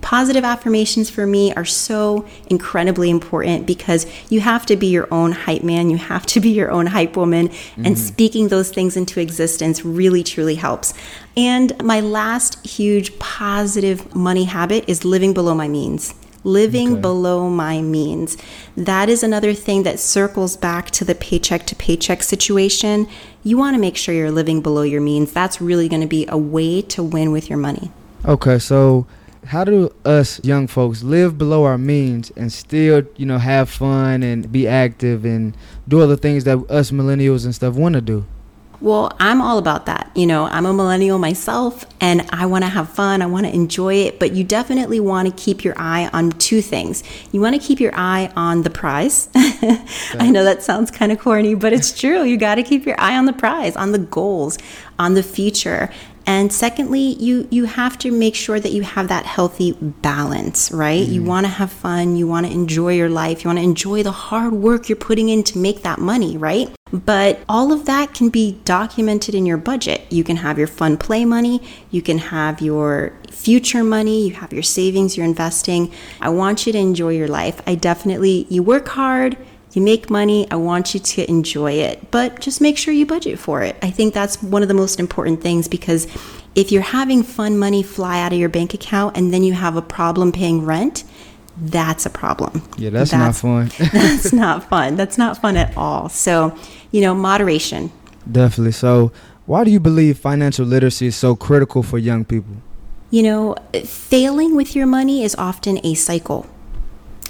[0.00, 5.32] Positive affirmations for me are so incredibly important because you have to be your own
[5.32, 7.94] hype man, you have to be your own hype woman, and mm-hmm.
[7.94, 10.94] speaking those things into existence really truly helps.
[11.36, 16.14] And my last huge positive money habit is living below my means.
[16.44, 17.00] Living Okay.
[17.00, 18.36] below my means.
[18.76, 23.08] That is another thing that circles back to the paycheck to paycheck situation.
[23.42, 25.32] You want to make sure you're living below your means.
[25.32, 27.90] That's really going to be a way to win with your money.
[28.24, 29.06] Okay, so
[29.46, 34.22] how do us young folks live below our means and still, you know, have fun
[34.22, 38.00] and be active and do all the things that us millennials and stuff want to
[38.00, 38.24] do?
[38.80, 40.08] Well, I'm all about that.
[40.14, 43.22] You know, I'm a millennial myself and I want to have fun.
[43.22, 46.62] I want to enjoy it, but you definitely want to keep your eye on two
[46.62, 47.02] things.
[47.32, 49.30] You want to keep your eye on the prize.
[49.34, 52.22] I know that sounds kind of corny, but it's true.
[52.22, 54.58] You got to keep your eye on the prize, on the goals,
[54.96, 55.90] on the future.
[56.28, 61.00] And secondly, you you have to make sure that you have that healthy balance, right?
[61.00, 61.28] You mm-hmm.
[61.28, 64.12] want to have fun, you want to enjoy your life, you want to enjoy the
[64.12, 66.68] hard work you're putting in to make that money, right?
[66.92, 70.02] But all of that can be documented in your budget.
[70.12, 74.52] You can have your fun play money, you can have your future money, you have
[74.52, 75.90] your savings, you're investing.
[76.20, 77.62] I want you to enjoy your life.
[77.66, 79.38] I definitely you work hard,
[79.72, 80.50] you make money.
[80.50, 83.76] I want you to enjoy it, but just make sure you budget for it.
[83.82, 86.06] I think that's one of the most important things because
[86.54, 89.76] if you're having fun money fly out of your bank account and then you have
[89.76, 91.04] a problem paying rent,
[91.60, 92.62] that's a problem.
[92.76, 93.70] Yeah, that's, not fun.
[93.92, 94.96] that's not fun.
[94.96, 96.08] That's not fun at all.
[96.08, 96.56] So,
[96.90, 97.92] you know, moderation.
[98.30, 98.72] Definitely.
[98.72, 99.12] So,
[99.46, 102.56] why do you believe financial literacy is so critical for young people?
[103.10, 106.46] You know, failing with your money is often a cycle.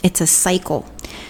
[0.03, 0.87] It's a cycle.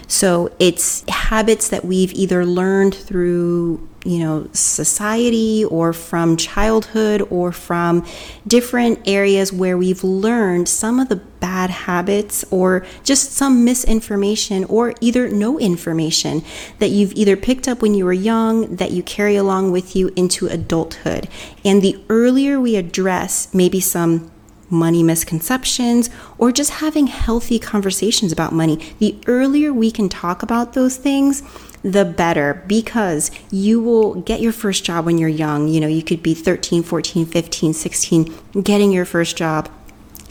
[0.07, 7.52] So it's habits that we've either learned through, you know, society or from childhood or
[7.52, 8.07] from
[8.46, 14.94] different areas where we've learned some of the bad habits or just some misinformation or
[15.00, 16.42] either no information
[16.78, 20.11] that you've either picked up when you were young that you carry along with you
[20.16, 21.28] into adulthood.
[21.64, 24.31] And the earlier we address maybe some
[24.70, 28.94] money misconceptions or just having healthy conversations about money.
[28.98, 31.42] The earlier we can talk about those things,
[31.83, 35.68] the better because you will get your first job when you're young.
[35.68, 39.68] You know, you could be 13, 14, 15, 16, getting your first job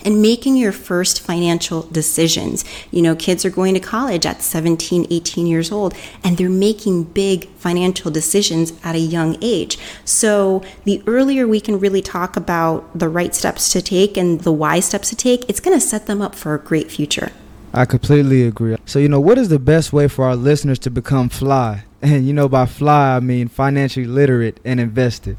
[0.08, 2.64] and making your first financial decisions.
[2.92, 5.94] You know, kids are going to college at 17, 18 years old,
[6.24, 9.78] and they're making big financial decisions at a young age.
[10.06, 14.54] So, the earlier we can really talk about the right steps to take and the
[14.54, 17.34] wise steps to take, it's going to set them up for a great future.
[17.74, 18.78] I completely agree.
[18.86, 21.84] So, you know, what is the best way for our listeners to become fly?
[22.00, 25.36] And, you know, by fly, I mean financially literate and invested.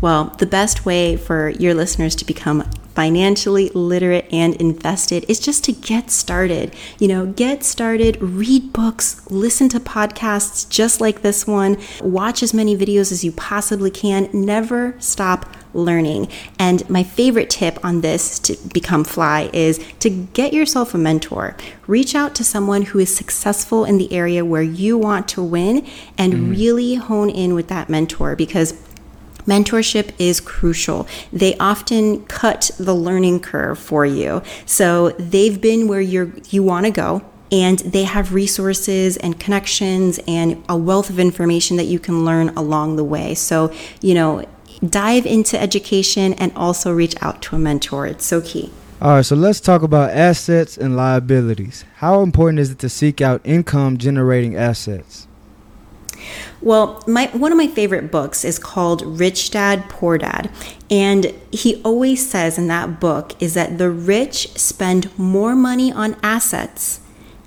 [0.00, 2.62] Well, the best way for your listeners to become
[2.96, 6.74] financially literate and invested is just to get started.
[6.98, 12.54] You know, get started, read books, listen to podcasts just like this one, watch as
[12.54, 14.30] many videos as you possibly can.
[14.32, 16.28] Never stop learning.
[16.58, 21.54] And my favorite tip on this to become fly is to get yourself a mentor.
[21.86, 25.86] Reach out to someone who is successful in the area where you want to win
[26.16, 26.50] and mm.
[26.50, 28.72] really hone in with that mentor because
[29.46, 31.06] mentorship is crucial.
[31.32, 34.42] They often cut the learning curve for you.
[34.64, 40.18] So they've been where you're you want to go and they have resources and connections
[40.26, 43.34] and a wealth of information that you can learn along the way.
[43.34, 44.44] So, you know,
[44.86, 48.06] dive into education and also reach out to a mentor.
[48.06, 48.72] It's so key.
[49.00, 51.84] All right, so let's talk about assets and liabilities.
[51.96, 55.25] How important is it to seek out income generating assets?
[56.60, 60.50] Well, my one of my favorite books is called Rich Dad Poor Dad,
[60.90, 66.16] and he always says in that book is that the rich spend more money on
[66.22, 67.00] assets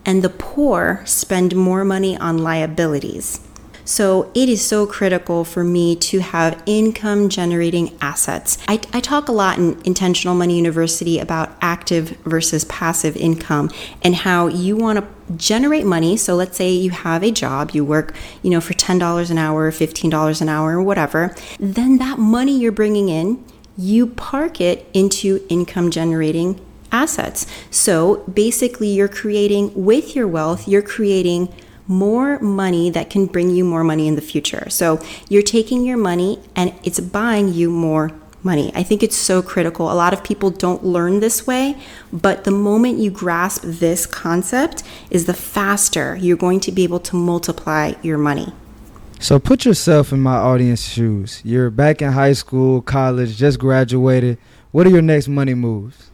[0.06, 3.42] and the poor spend more money on liabilities.
[3.90, 8.60] So it is so critical for me to have income generating assets.
[8.68, 13.72] I, I, talk a lot in Intentional Money University about active versus passive income
[14.04, 16.18] and how you want to generate money.
[16.18, 19.72] So let's say you have a job, you work, you know, for $10 an hour,
[19.72, 21.36] $15 an hour, or whatever.
[21.60, 23.44] Then that money you're bringing in,
[23.76, 27.48] you park it into income generating assets.
[27.72, 31.52] So basically, you're creating with your wealth, you're creating
[31.90, 34.70] more money that can bring you more money in the future.
[34.70, 38.12] So you're taking your money and it's buying you more
[38.44, 38.72] money.
[38.76, 39.92] I think it's so critical.
[39.92, 41.76] A lot of people don't learn this way,
[42.14, 47.00] but the moment you grasp this concept is the faster you're going to be able
[47.02, 48.54] to multiply your money.
[49.20, 51.42] So put yourself in my audience shoes.
[51.44, 54.38] You're back in high school, college, just graduated.
[54.72, 56.12] What are your next money moves?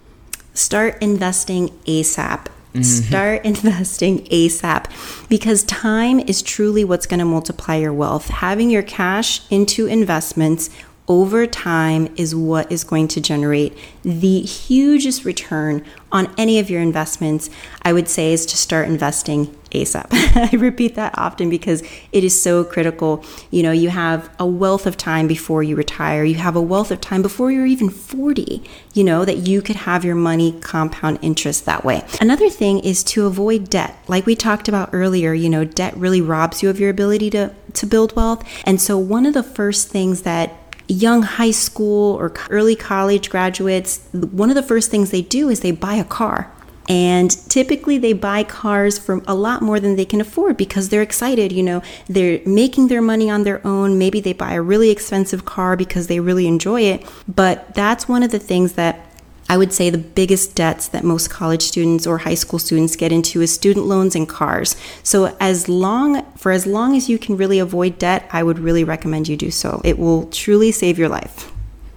[0.54, 2.48] Start investing ASAP.
[2.76, 3.08] Mm-hmm.
[3.08, 8.28] Start investing ASAP because time is truly what's going to multiply your wealth.
[8.28, 10.70] Having your cash into investments
[11.08, 16.82] over time is what is going to generate the hugest return on any of your
[16.82, 17.50] investments.
[17.82, 20.08] I would say is to start investing ASAP.
[20.12, 23.24] I repeat that often because it is so critical.
[23.52, 26.92] You know, you have a wealth of time before you retire, you have a wealth
[26.92, 28.64] of time before you're even 40,
[28.94, 32.04] you know, that you could have your money compound interest that way.
[32.22, 33.98] Another thing is to avoid debt.
[34.08, 37.54] Like we talked about earlier, you know, debt really robs you of your ability to,
[37.74, 38.48] to build wealth.
[38.66, 44.00] And so, one of the first things that young high school or early college graduates,
[44.14, 46.52] one of the first things they do is they buy a car.
[46.88, 51.02] And typically they buy cars for a lot more than they can afford because they're
[51.02, 51.52] excited.
[51.52, 53.98] You know, they're making their money on their own.
[53.98, 57.04] Maybe they buy a really expensive car because they really enjoy it.
[57.28, 59.00] But that's one of the things that
[59.48, 63.12] I would say the biggest debts that most college students or high school students get
[63.12, 64.76] into is student loans and cars.
[65.04, 68.84] So as long for as long as you can really avoid debt, I would really
[68.84, 69.82] recommend you do so.
[69.84, 71.52] It will truly save your life.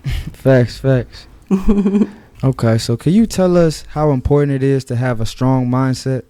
[0.32, 1.26] facts, facts.
[2.44, 6.24] okay, so can you tell us how important it is to have a strong mindset?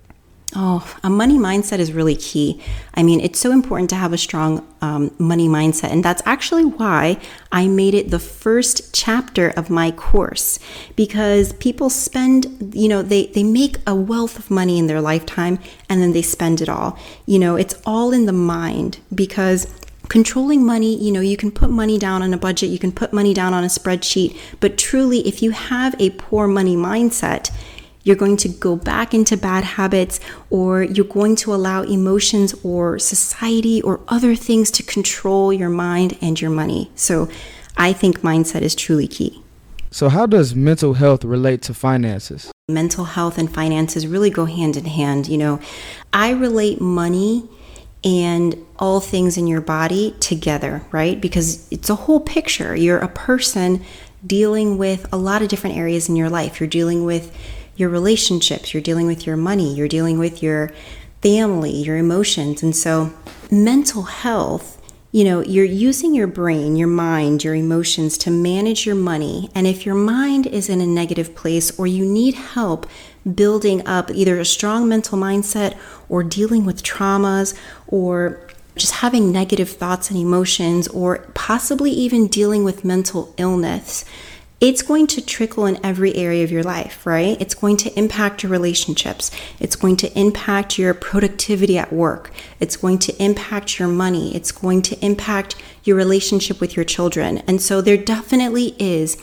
[0.56, 2.62] Oh, a money mindset is really key.
[2.94, 5.90] I mean, it's so important to have a strong um, money mindset.
[5.90, 7.20] And that's actually why
[7.52, 10.58] I made it the first chapter of my course
[10.96, 15.58] because people spend, you know, they, they make a wealth of money in their lifetime
[15.90, 16.98] and then they spend it all.
[17.26, 19.66] You know, it's all in the mind because
[20.08, 23.12] controlling money, you know, you can put money down on a budget, you can put
[23.12, 27.50] money down on a spreadsheet, but truly, if you have a poor money mindset,
[28.08, 30.18] you're going to go back into bad habits,
[30.48, 36.16] or you're going to allow emotions or society or other things to control your mind
[36.22, 36.90] and your money.
[36.94, 37.28] So
[37.76, 39.42] I think mindset is truly key.
[39.90, 42.50] So, how does mental health relate to finances?
[42.68, 45.28] Mental health and finances really go hand in hand.
[45.28, 45.60] You know,
[46.12, 47.48] I relate money
[48.04, 51.20] and all things in your body together, right?
[51.20, 52.74] Because it's a whole picture.
[52.74, 53.82] You're a person
[54.26, 56.58] dealing with a lot of different areas in your life.
[56.60, 57.34] You're dealing with
[57.78, 60.72] your relationships, you're dealing with your money, you're dealing with your
[61.22, 62.62] family, your emotions.
[62.62, 63.12] And so,
[63.50, 68.94] mental health, you know, you're using your brain, your mind, your emotions to manage your
[68.94, 69.48] money.
[69.54, 72.86] And if your mind is in a negative place or you need help
[73.34, 78.40] building up either a strong mental mindset or dealing with traumas or
[78.76, 84.04] just having negative thoughts and emotions or possibly even dealing with mental illness,
[84.60, 87.40] it's going to trickle in every area of your life, right?
[87.40, 89.30] It's going to impact your relationships.
[89.60, 92.32] It's going to impact your productivity at work.
[92.58, 94.34] It's going to impact your money.
[94.34, 95.54] It's going to impact
[95.84, 97.38] your relationship with your children.
[97.46, 99.16] And so there definitely is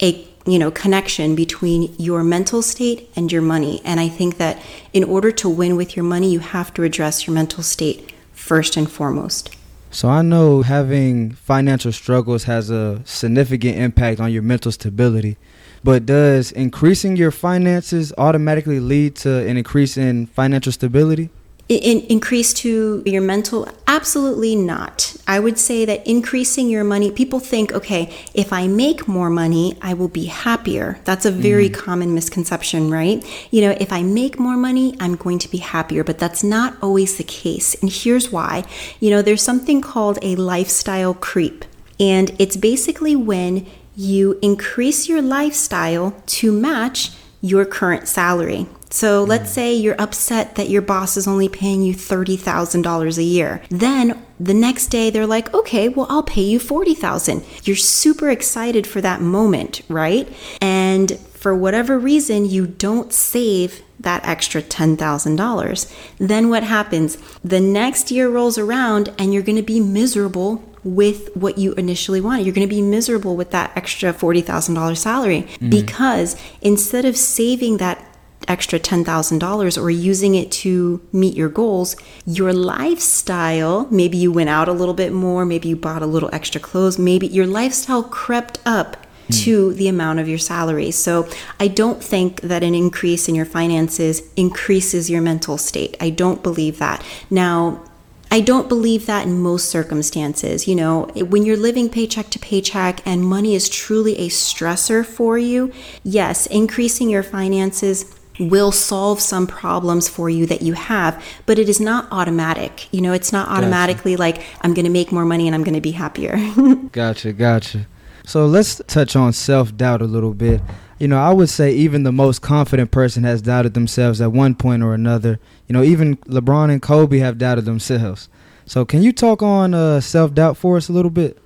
[0.00, 4.60] a you know connection between your mental state and your money and i think that
[4.92, 8.76] in order to win with your money you have to address your mental state first
[8.76, 9.54] and foremost
[9.94, 15.36] So I know having financial struggles has a significant impact on your mental stability.
[15.84, 21.28] But does increasing your finances automatically lead to an increase in financial stability?
[21.68, 23.68] In, increase to your mental?
[23.86, 25.16] Absolutely not.
[25.26, 29.76] I would say that increasing your money people think okay if i make more money
[29.80, 30.98] i will be happier.
[31.04, 31.84] That's a very mm-hmm.
[31.84, 33.24] common misconception right?
[33.50, 36.76] You know if i make more money i'm going to be happier but that's not
[36.82, 38.64] always the case and here's why.
[39.00, 41.64] You know there's something called a lifestyle creep
[42.00, 47.10] and it's basically when you increase your lifestyle to match
[47.42, 48.66] your current salary.
[48.88, 49.54] So let's mm.
[49.54, 53.62] say you're upset that your boss is only paying you $30,000 a year.
[53.68, 58.86] Then the next day they're like, "Okay, well I'll pay you 40,000." You're super excited
[58.86, 60.28] for that moment, right?
[60.60, 65.92] And for whatever reason you don't save that extra $10,000.
[66.18, 67.18] Then what happens?
[67.42, 72.20] The next year rolls around and you're going to be miserable with what you initially
[72.20, 72.46] wanted.
[72.46, 75.68] You're going to be miserable with that extra $40,000 salary mm-hmm.
[75.70, 78.04] because instead of saving that
[78.46, 84.68] extra $10,000 or using it to meet your goals, your lifestyle, maybe you went out
[84.68, 88.60] a little bit more, maybe you bought a little extra clothes, maybe your lifestyle crept
[88.64, 88.96] up
[89.32, 89.44] Mm.
[89.44, 90.90] to the amount of your salary.
[90.90, 91.28] So
[91.58, 95.96] I don't think that an increase in your finances increases your mental state.
[96.00, 97.04] I don't believe that.
[97.30, 97.82] Now,
[98.30, 100.66] I don't believe that in most circumstances.
[100.66, 105.36] You know, when you're living paycheck to paycheck and money is truly a stressor for
[105.36, 105.70] you,
[106.02, 108.06] yes, increasing your finances
[108.40, 112.88] will solve some problems for you that you have, but it is not automatic.
[112.90, 115.74] You know, it's not automatically like I'm going to make more money and I'm going
[115.74, 116.38] to be happier.
[116.92, 117.86] Gotcha, gotcha.
[118.24, 120.60] So let's touch on self doubt a little bit.
[120.98, 124.54] You know, I would say even the most confident person has doubted themselves at one
[124.54, 125.40] point or another.
[125.66, 128.28] You know, even LeBron and Kobe have doubted themselves.
[128.66, 131.41] So can you talk on uh, self doubt for us a little bit?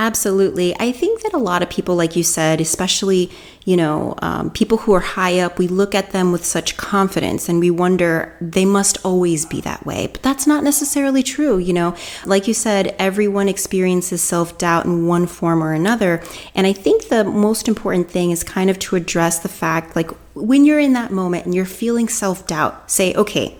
[0.00, 0.74] Absolutely.
[0.80, 3.30] I think that a lot of people, like you said, especially,
[3.66, 7.50] you know, um, people who are high up, we look at them with such confidence
[7.50, 10.06] and we wonder they must always be that way.
[10.06, 11.58] But that's not necessarily true.
[11.58, 11.94] You know,
[12.24, 16.22] like you said, everyone experiences self doubt in one form or another.
[16.54, 20.10] And I think the most important thing is kind of to address the fact like
[20.32, 23.54] when you're in that moment and you're feeling self doubt, say, okay,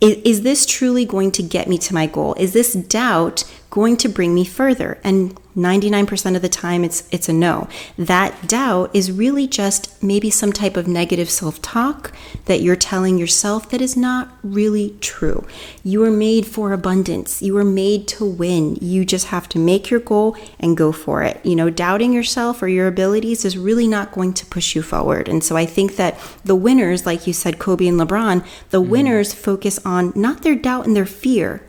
[0.00, 2.34] is, is this truly going to get me to my goal?
[2.34, 3.42] Is this doubt
[3.72, 4.98] going to bring me further?
[5.02, 7.68] And 99% of the time it's it's a no.
[7.98, 12.12] That doubt is really just maybe some type of negative self-talk
[12.44, 15.46] that you're telling yourself that is not really true.
[15.82, 17.42] You are made for abundance.
[17.42, 18.76] You are made to win.
[18.80, 21.44] You just have to make your goal and go for it.
[21.44, 25.28] You know, doubting yourself or your abilities is really not going to push you forward.
[25.28, 28.90] And so I think that the winners, like you said Kobe and LeBron, the mm-hmm.
[28.90, 31.62] winners focus on not their doubt and their fear.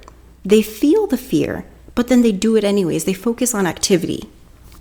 [0.46, 1.66] They feel the fear
[1.96, 3.06] but then they do it anyways.
[3.06, 4.30] They focus on activity.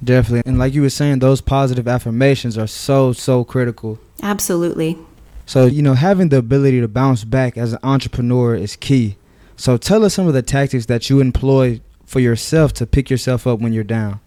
[0.03, 0.51] Definitely.
[0.51, 3.99] And like you were saying, those positive affirmations are so, so critical.
[4.23, 4.99] Absolutely.
[5.47, 9.17] So, you know, having the ability to bounce back as an entrepreneur is key.
[9.57, 13.47] So, tell us some of the tactics that you employ for yourself to pick yourself
[13.47, 14.21] up when you're down.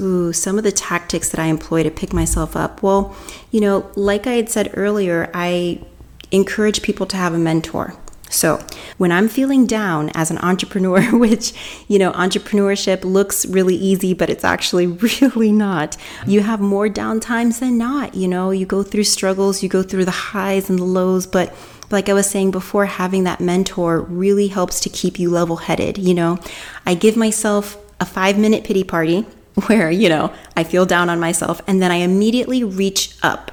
[0.00, 2.82] Ooh, some of the tactics that I employ to pick myself up.
[2.82, 3.16] Well,
[3.50, 5.82] you know, like I had said earlier, I
[6.30, 7.94] encourage people to have a mentor.
[8.30, 8.64] So,
[8.98, 11.52] when I'm feeling down as an entrepreneur, which,
[11.88, 14.86] you know, entrepreneurship looks really easy, but it's actually
[15.22, 18.14] really not, you have more down times than not.
[18.14, 21.54] You know, you go through struggles, you go through the highs and the lows, but
[21.90, 25.98] like I was saying before, having that mentor really helps to keep you level headed.
[25.98, 26.38] You know,
[26.84, 29.22] I give myself a five minute pity party
[29.66, 33.52] where, you know, I feel down on myself and then I immediately reach up.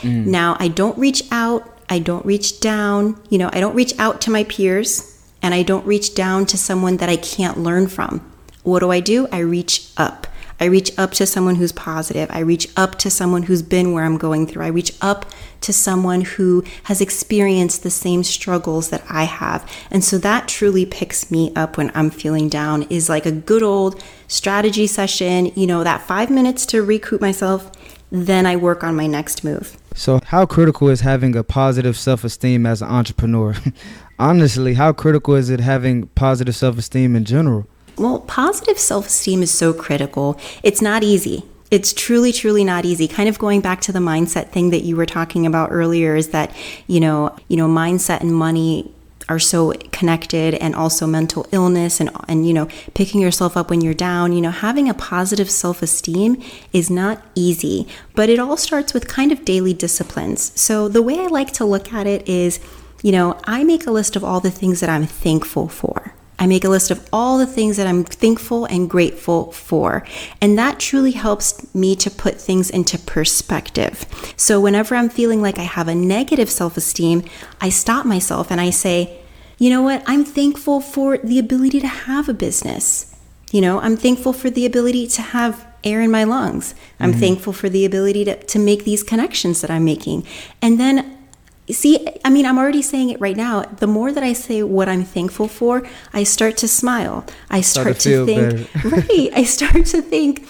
[0.00, 0.26] Mm.
[0.26, 4.20] Now, I don't reach out I don't reach down, you know, I don't reach out
[4.22, 5.10] to my peers
[5.42, 8.20] and I don't reach down to someone that I can't learn from.
[8.62, 9.28] What do I do?
[9.30, 10.26] I reach up.
[10.60, 12.30] I reach up to someone who's positive.
[12.30, 14.64] I reach up to someone who's been where I'm going through.
[14.64, 15.26] I reach up
[15.62, 19.68] to someone who has experienced the same struggles that I have.
[19.90, 23.62] And so that truly picks me up when I'm feeling down is like a good
[23.62, 27.70] old strategy session, you know, that 5 minutes to recoup myself,
[28.14, 29.76] then I work on my next move.
[29.94, 33.56] So, how critical is having a positive self esteem as an entrepreneur?
[34.18, 37.66] Honestly, how critical is it having positive self esteem in general?
[37.96, 40.38] Well, positive self esteem is so critical.
[40.62, 41.44] It's not easy.
[41.70, 43.08] It's truly, truly not easy.
[43.08, 46.28] Kind of going back to the mindset thing that you were talking about earlier is
[46.28, 46.54] that,
[46.86, 48.93] you know, you know, mindset and money
[49.28, 53.80] are so connected and also mental illness and and you know picking yourself up when
[53.80, 58.92] you're down you know having a positive self-esteem is not easy but it all starts
[58.94, 60.52] with kind of daily disciplines.
[60.60, 62.60] So the way i like to look at it is
[63.02, 66.46] you know i make a list of all the things that i'm thankful for I
[66.46, 70.04] make a list of all the things that I'm thankful and grateful for.
[70.40, 74.04] And that truly helps me to put things into perspective.
[74.36, 77.24] So, whenever I'm feeling like I have a negative self esteem,
[77.60, 79.20] I stop myself and I say,
[79.58, 80.02] you know what?
[80.06, 83.14] I'm thankful for the ability to have a business.
[83.52, 86.74] You know, I'm thankful for the ability to have air in my lungs.
[86.98, 87.20] I'm mm-hmm.
[87.20, 90.26] thankful for the ability to, to make these connections that I'm making.
[90.60, 91.18] And then
[91.70, 93.62] See, I mean, I'm already saying it right now.
[93.62, 97.24] The more that I say what I'm thankful for, I start to smile.
[97.50, 99.30] I start, to, to think, right.
[99.34, 100.46] I start to think,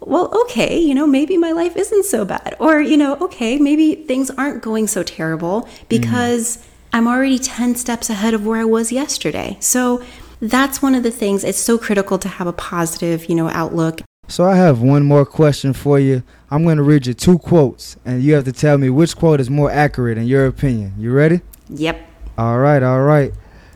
[0.00, 2.54] well, okay, you know, maybe my life isn't so bad.
[2.60, 6.66] Or, you know, okay, maybe things aren't going so terrible because mm.
[6.92, 9.56] I'm already 10 steps ahead of where I was yesterday.
[9.60, 10.02] So
[10.40, 11.44] that's one of the things.
[11.44, 14.02] It's so critical to have a positive, you know, outlook.
[14.28, 16.22] So I have one more question for you.
[16.48, 19.40] I'm going to read you two quotes, and you have to tell me which quote
[19.40, 20.94] is more accurate in your opinion.
[20.96, 21.40] You ready?
[21.70, 22.00] Yep.
[22.38, 23.32] All right, all right.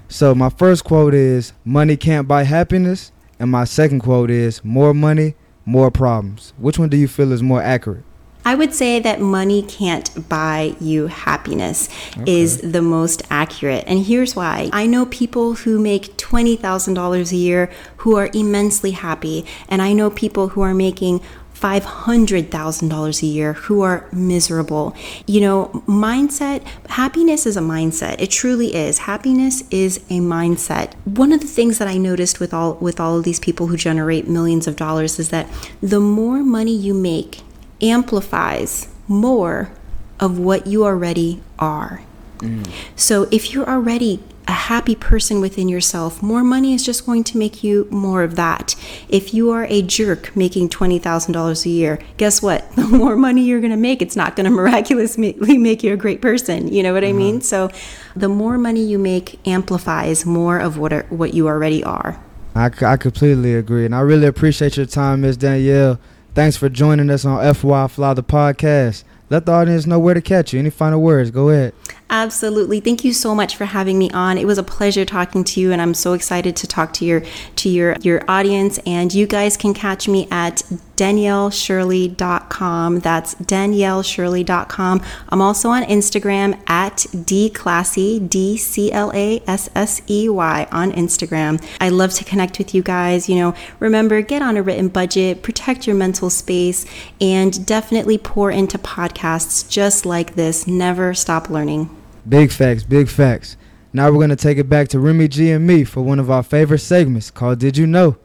[0.08, 3.10] So my first quote is money can't buy happiness,
[3.40, 6.52] and my second quote is more money, more problems.
[6.58, 8.04] Which one do you feel is more accurate?
[8.44, 12.40] I would say that money can't buy you happiness okay.
[12.40, 13.84] is the most accurate.
[13.86, 14.70] And here's why.
[14.72, 20.08] I know people who make $20,000 a year who are immensely happy, and I know
[20.08, 21.20] people who are making
[21.60, 24.94] $500,000 a year who are miserable.
[25.26, 28.20] You know, mindset, happiness is a mindset.
[28.20, 28.98] It truly is.
[28.98, 30.94] Happiness is a mindset.
[31.04, 33.76] One of the things that I noticed with all with all of these people who
[33.76, 35.48] generate millions of dollars is that
[35.82, 37.42] the more money you make
[37.82, 39.70] amplifies more
[40.18, 42.02] of what you already are.
[42.38, 42.70] Mm.
[42.96, 47.38] So if you're already a happy person within yourself, more money is just going to
[47.38, 48.74] make you more of that.
[49.08, 52.64] If you are a jerk making $20,000 a year, guess what?
[52.80, 55.96] The more money you're going to make, it's not going to miraculously make you a
[55.96, 56.72] great person.
[56.72, 57.16] You know what mm-hmm.
[57.16, 57.40] I mean?
[57.40, 57.70] So
[58.16, 62.20] the more money you make amplifies more of what, are, what you already are.
[62.56, 63.84] I, I completely agree.
[63.84, 65.36] And I really appreciate your time, Ms.
[65.36, 66.00] Danielle.
[66.34, 69.04] Thanks for joining us on FY Fly the podcast.
[69.28, 70.58] Let the audience know where to catch you.
[70.58, 71.30] Any final words?
[71.30, 71.72] Go ahead.
[72.12, 72.80] Absolutely.
[72.80, 74.36] Thank you so much for having me on.
[74.36, 77.22] It was a pleasure talking to you and I'm so excited to talk to your
[77.56, 80.64] to your your audience and you guys can catch me at
[80.96, 82.98] danielleshirley.com.
[82.98, 85.02] That's danielleshirley.com.
[85.28, 90.90] I'm also on Instagram at dclassey, D C L A S S E Y on
[90.90, 91.64] Instagram.
[91.80, 93.28] I love to connect with you guys.
[93.28, 96.86] You know, remember, get on a written budget, protect your mental space,
[97.20, 100.66] and definitely pour into podcasts just like this.
[100.66, 101.98] Never stop learning.
[102.30, 103.56] Big facts, big facts.
[103.92, 106.30] Now we're going to take it back to Remy G and me for one of
[106.30, 108.18] our favorite segments called Did You Know?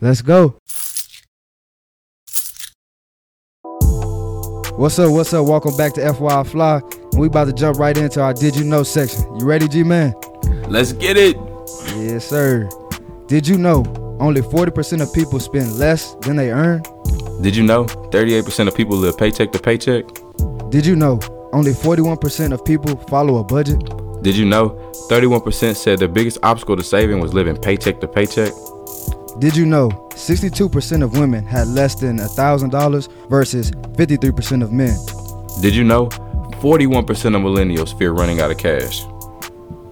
[0.00, 0.58] Let's go.
[4.76, 5.12] What's up?
[5.12, 5.46] What's up?
[5.46, 6.80] Welcome back to FY Fly.
[7.16, 9.22] We about to jump right into our Did You Know section.
[9.38, 10.14] You ready, G Man?
[10.66, 11.36] Let's get it.
[11.94, 12.68] Yes, sir.
[13.28, 13.84] Did you know
[14.18, 16.82] only 40% of people spend less than they earn?
[17.40, 20.06] Did you know 38% of people live paycheck to paycheck?
[20.70, 21.20] Did you know
[21.54, 23.78] only 41% of people follow a budget.
[24.22, 24.70] Did you know
[25.08, 28.52] 31% said the biggest obstacle to saving was living paycheck to paycheck?
[29.38, 34.96] Did you know 62% of women had less than $1,000 versus 53% of men?
[35.62, 36.08] Did you know
[36.60, 39.02] 41% of millennials fear running out of cash?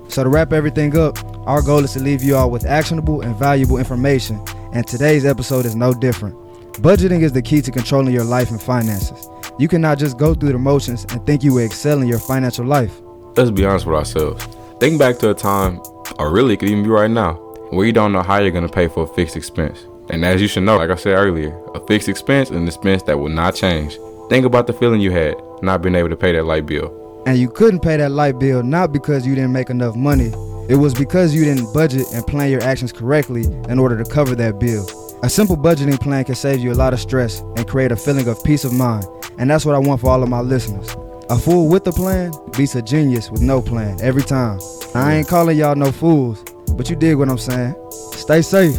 [0.08, 3.36] So, to wrap everything up, our goal is to leave you all with actionable and
[3.36, 6.34] valuable information, and today's episode is no different.
[6.82, 9.28] Budgeting is the key to controlling your life and finances.
[9.62, 12.66] You cannot just go through the motions and think you will excel in your financial
[12.66, 13.00] life.
[13.36, 14.44] Let's be honest with ourselves.
[14.80, 15.80] Think back to a time,
[16.18, 17.34] or really it could even be right now,
[17.70, 19.86] where you don't know how you're going to pay for a fixed expense.
[20.10, 23.04] And as you should know, like I said earlier, a fixed expense is an expense
[23.04, 23.96] that will not change.
[24.28, 27.22] Think about the feeling you had not being able to pay that light bill.
[27.28, 30.32] And you couldn't pay that light bill not because you didn't make enough money.
[30.68, 34.34] It was because you didn't budget and plan your actions correctly in order to cover
[34.34, 34.84] that bill.
[35.22, 38.26] A simple budgeting plan can save you a lot of stress and create a feeling
[38.26, 39.04] of peace of mind.
[39.38, 40.94] And that's what I want for all of my listeners.
[41.30, 44.60] A fool with a plan beats a genius with no plan every time.
[44.94, 46.44] I ain't calling y'all no fools,
[46.76, 47.74] but you dig what I'm saying.
[48.12, 48.78] Stay safe,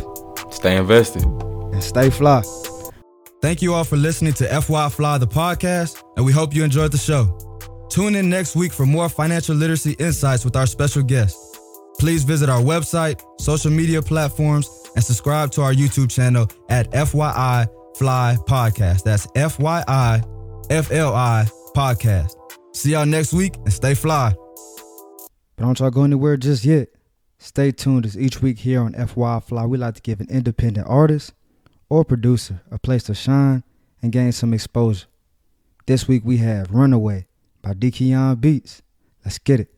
[0.51, 2.43] stay invested, and stay fly.
[3.41, 6.91] Thank you all for listening to FY Fly the podcast, and we hope you enjoyed
[6.91, 7.37] the show.
[7.89, 11.37] Tune in next week for more financial literacy insights with our special guest.
[11.99, 17.67] Please visit our website, social media platforms, and subscribe to our YouTube channel at FYI
[17.97, 19.03] Fly Podcast.
[19.03, 20.23] That's FYI
[20.73, 21.45] FLI
[21.75, 22.33] Podcast.
[22.71, 24.33] See y'all next week and stay fly.
[25.55, 26.89] But don't y'all go anywhere just yet.
[27.37, 30.87] Stay tuned as each week here on FY Fly, we like to give an independent
[30.89, 31.31] artist
[31.89, 33.63] or producer a place to shine
[34.01, 35.05] and gain some exposure.
[35.85, 37.27] This week we have Runaway
[37.61, 38.81] by Dekeon Beats.
[39.23, 39.69] Let's get it.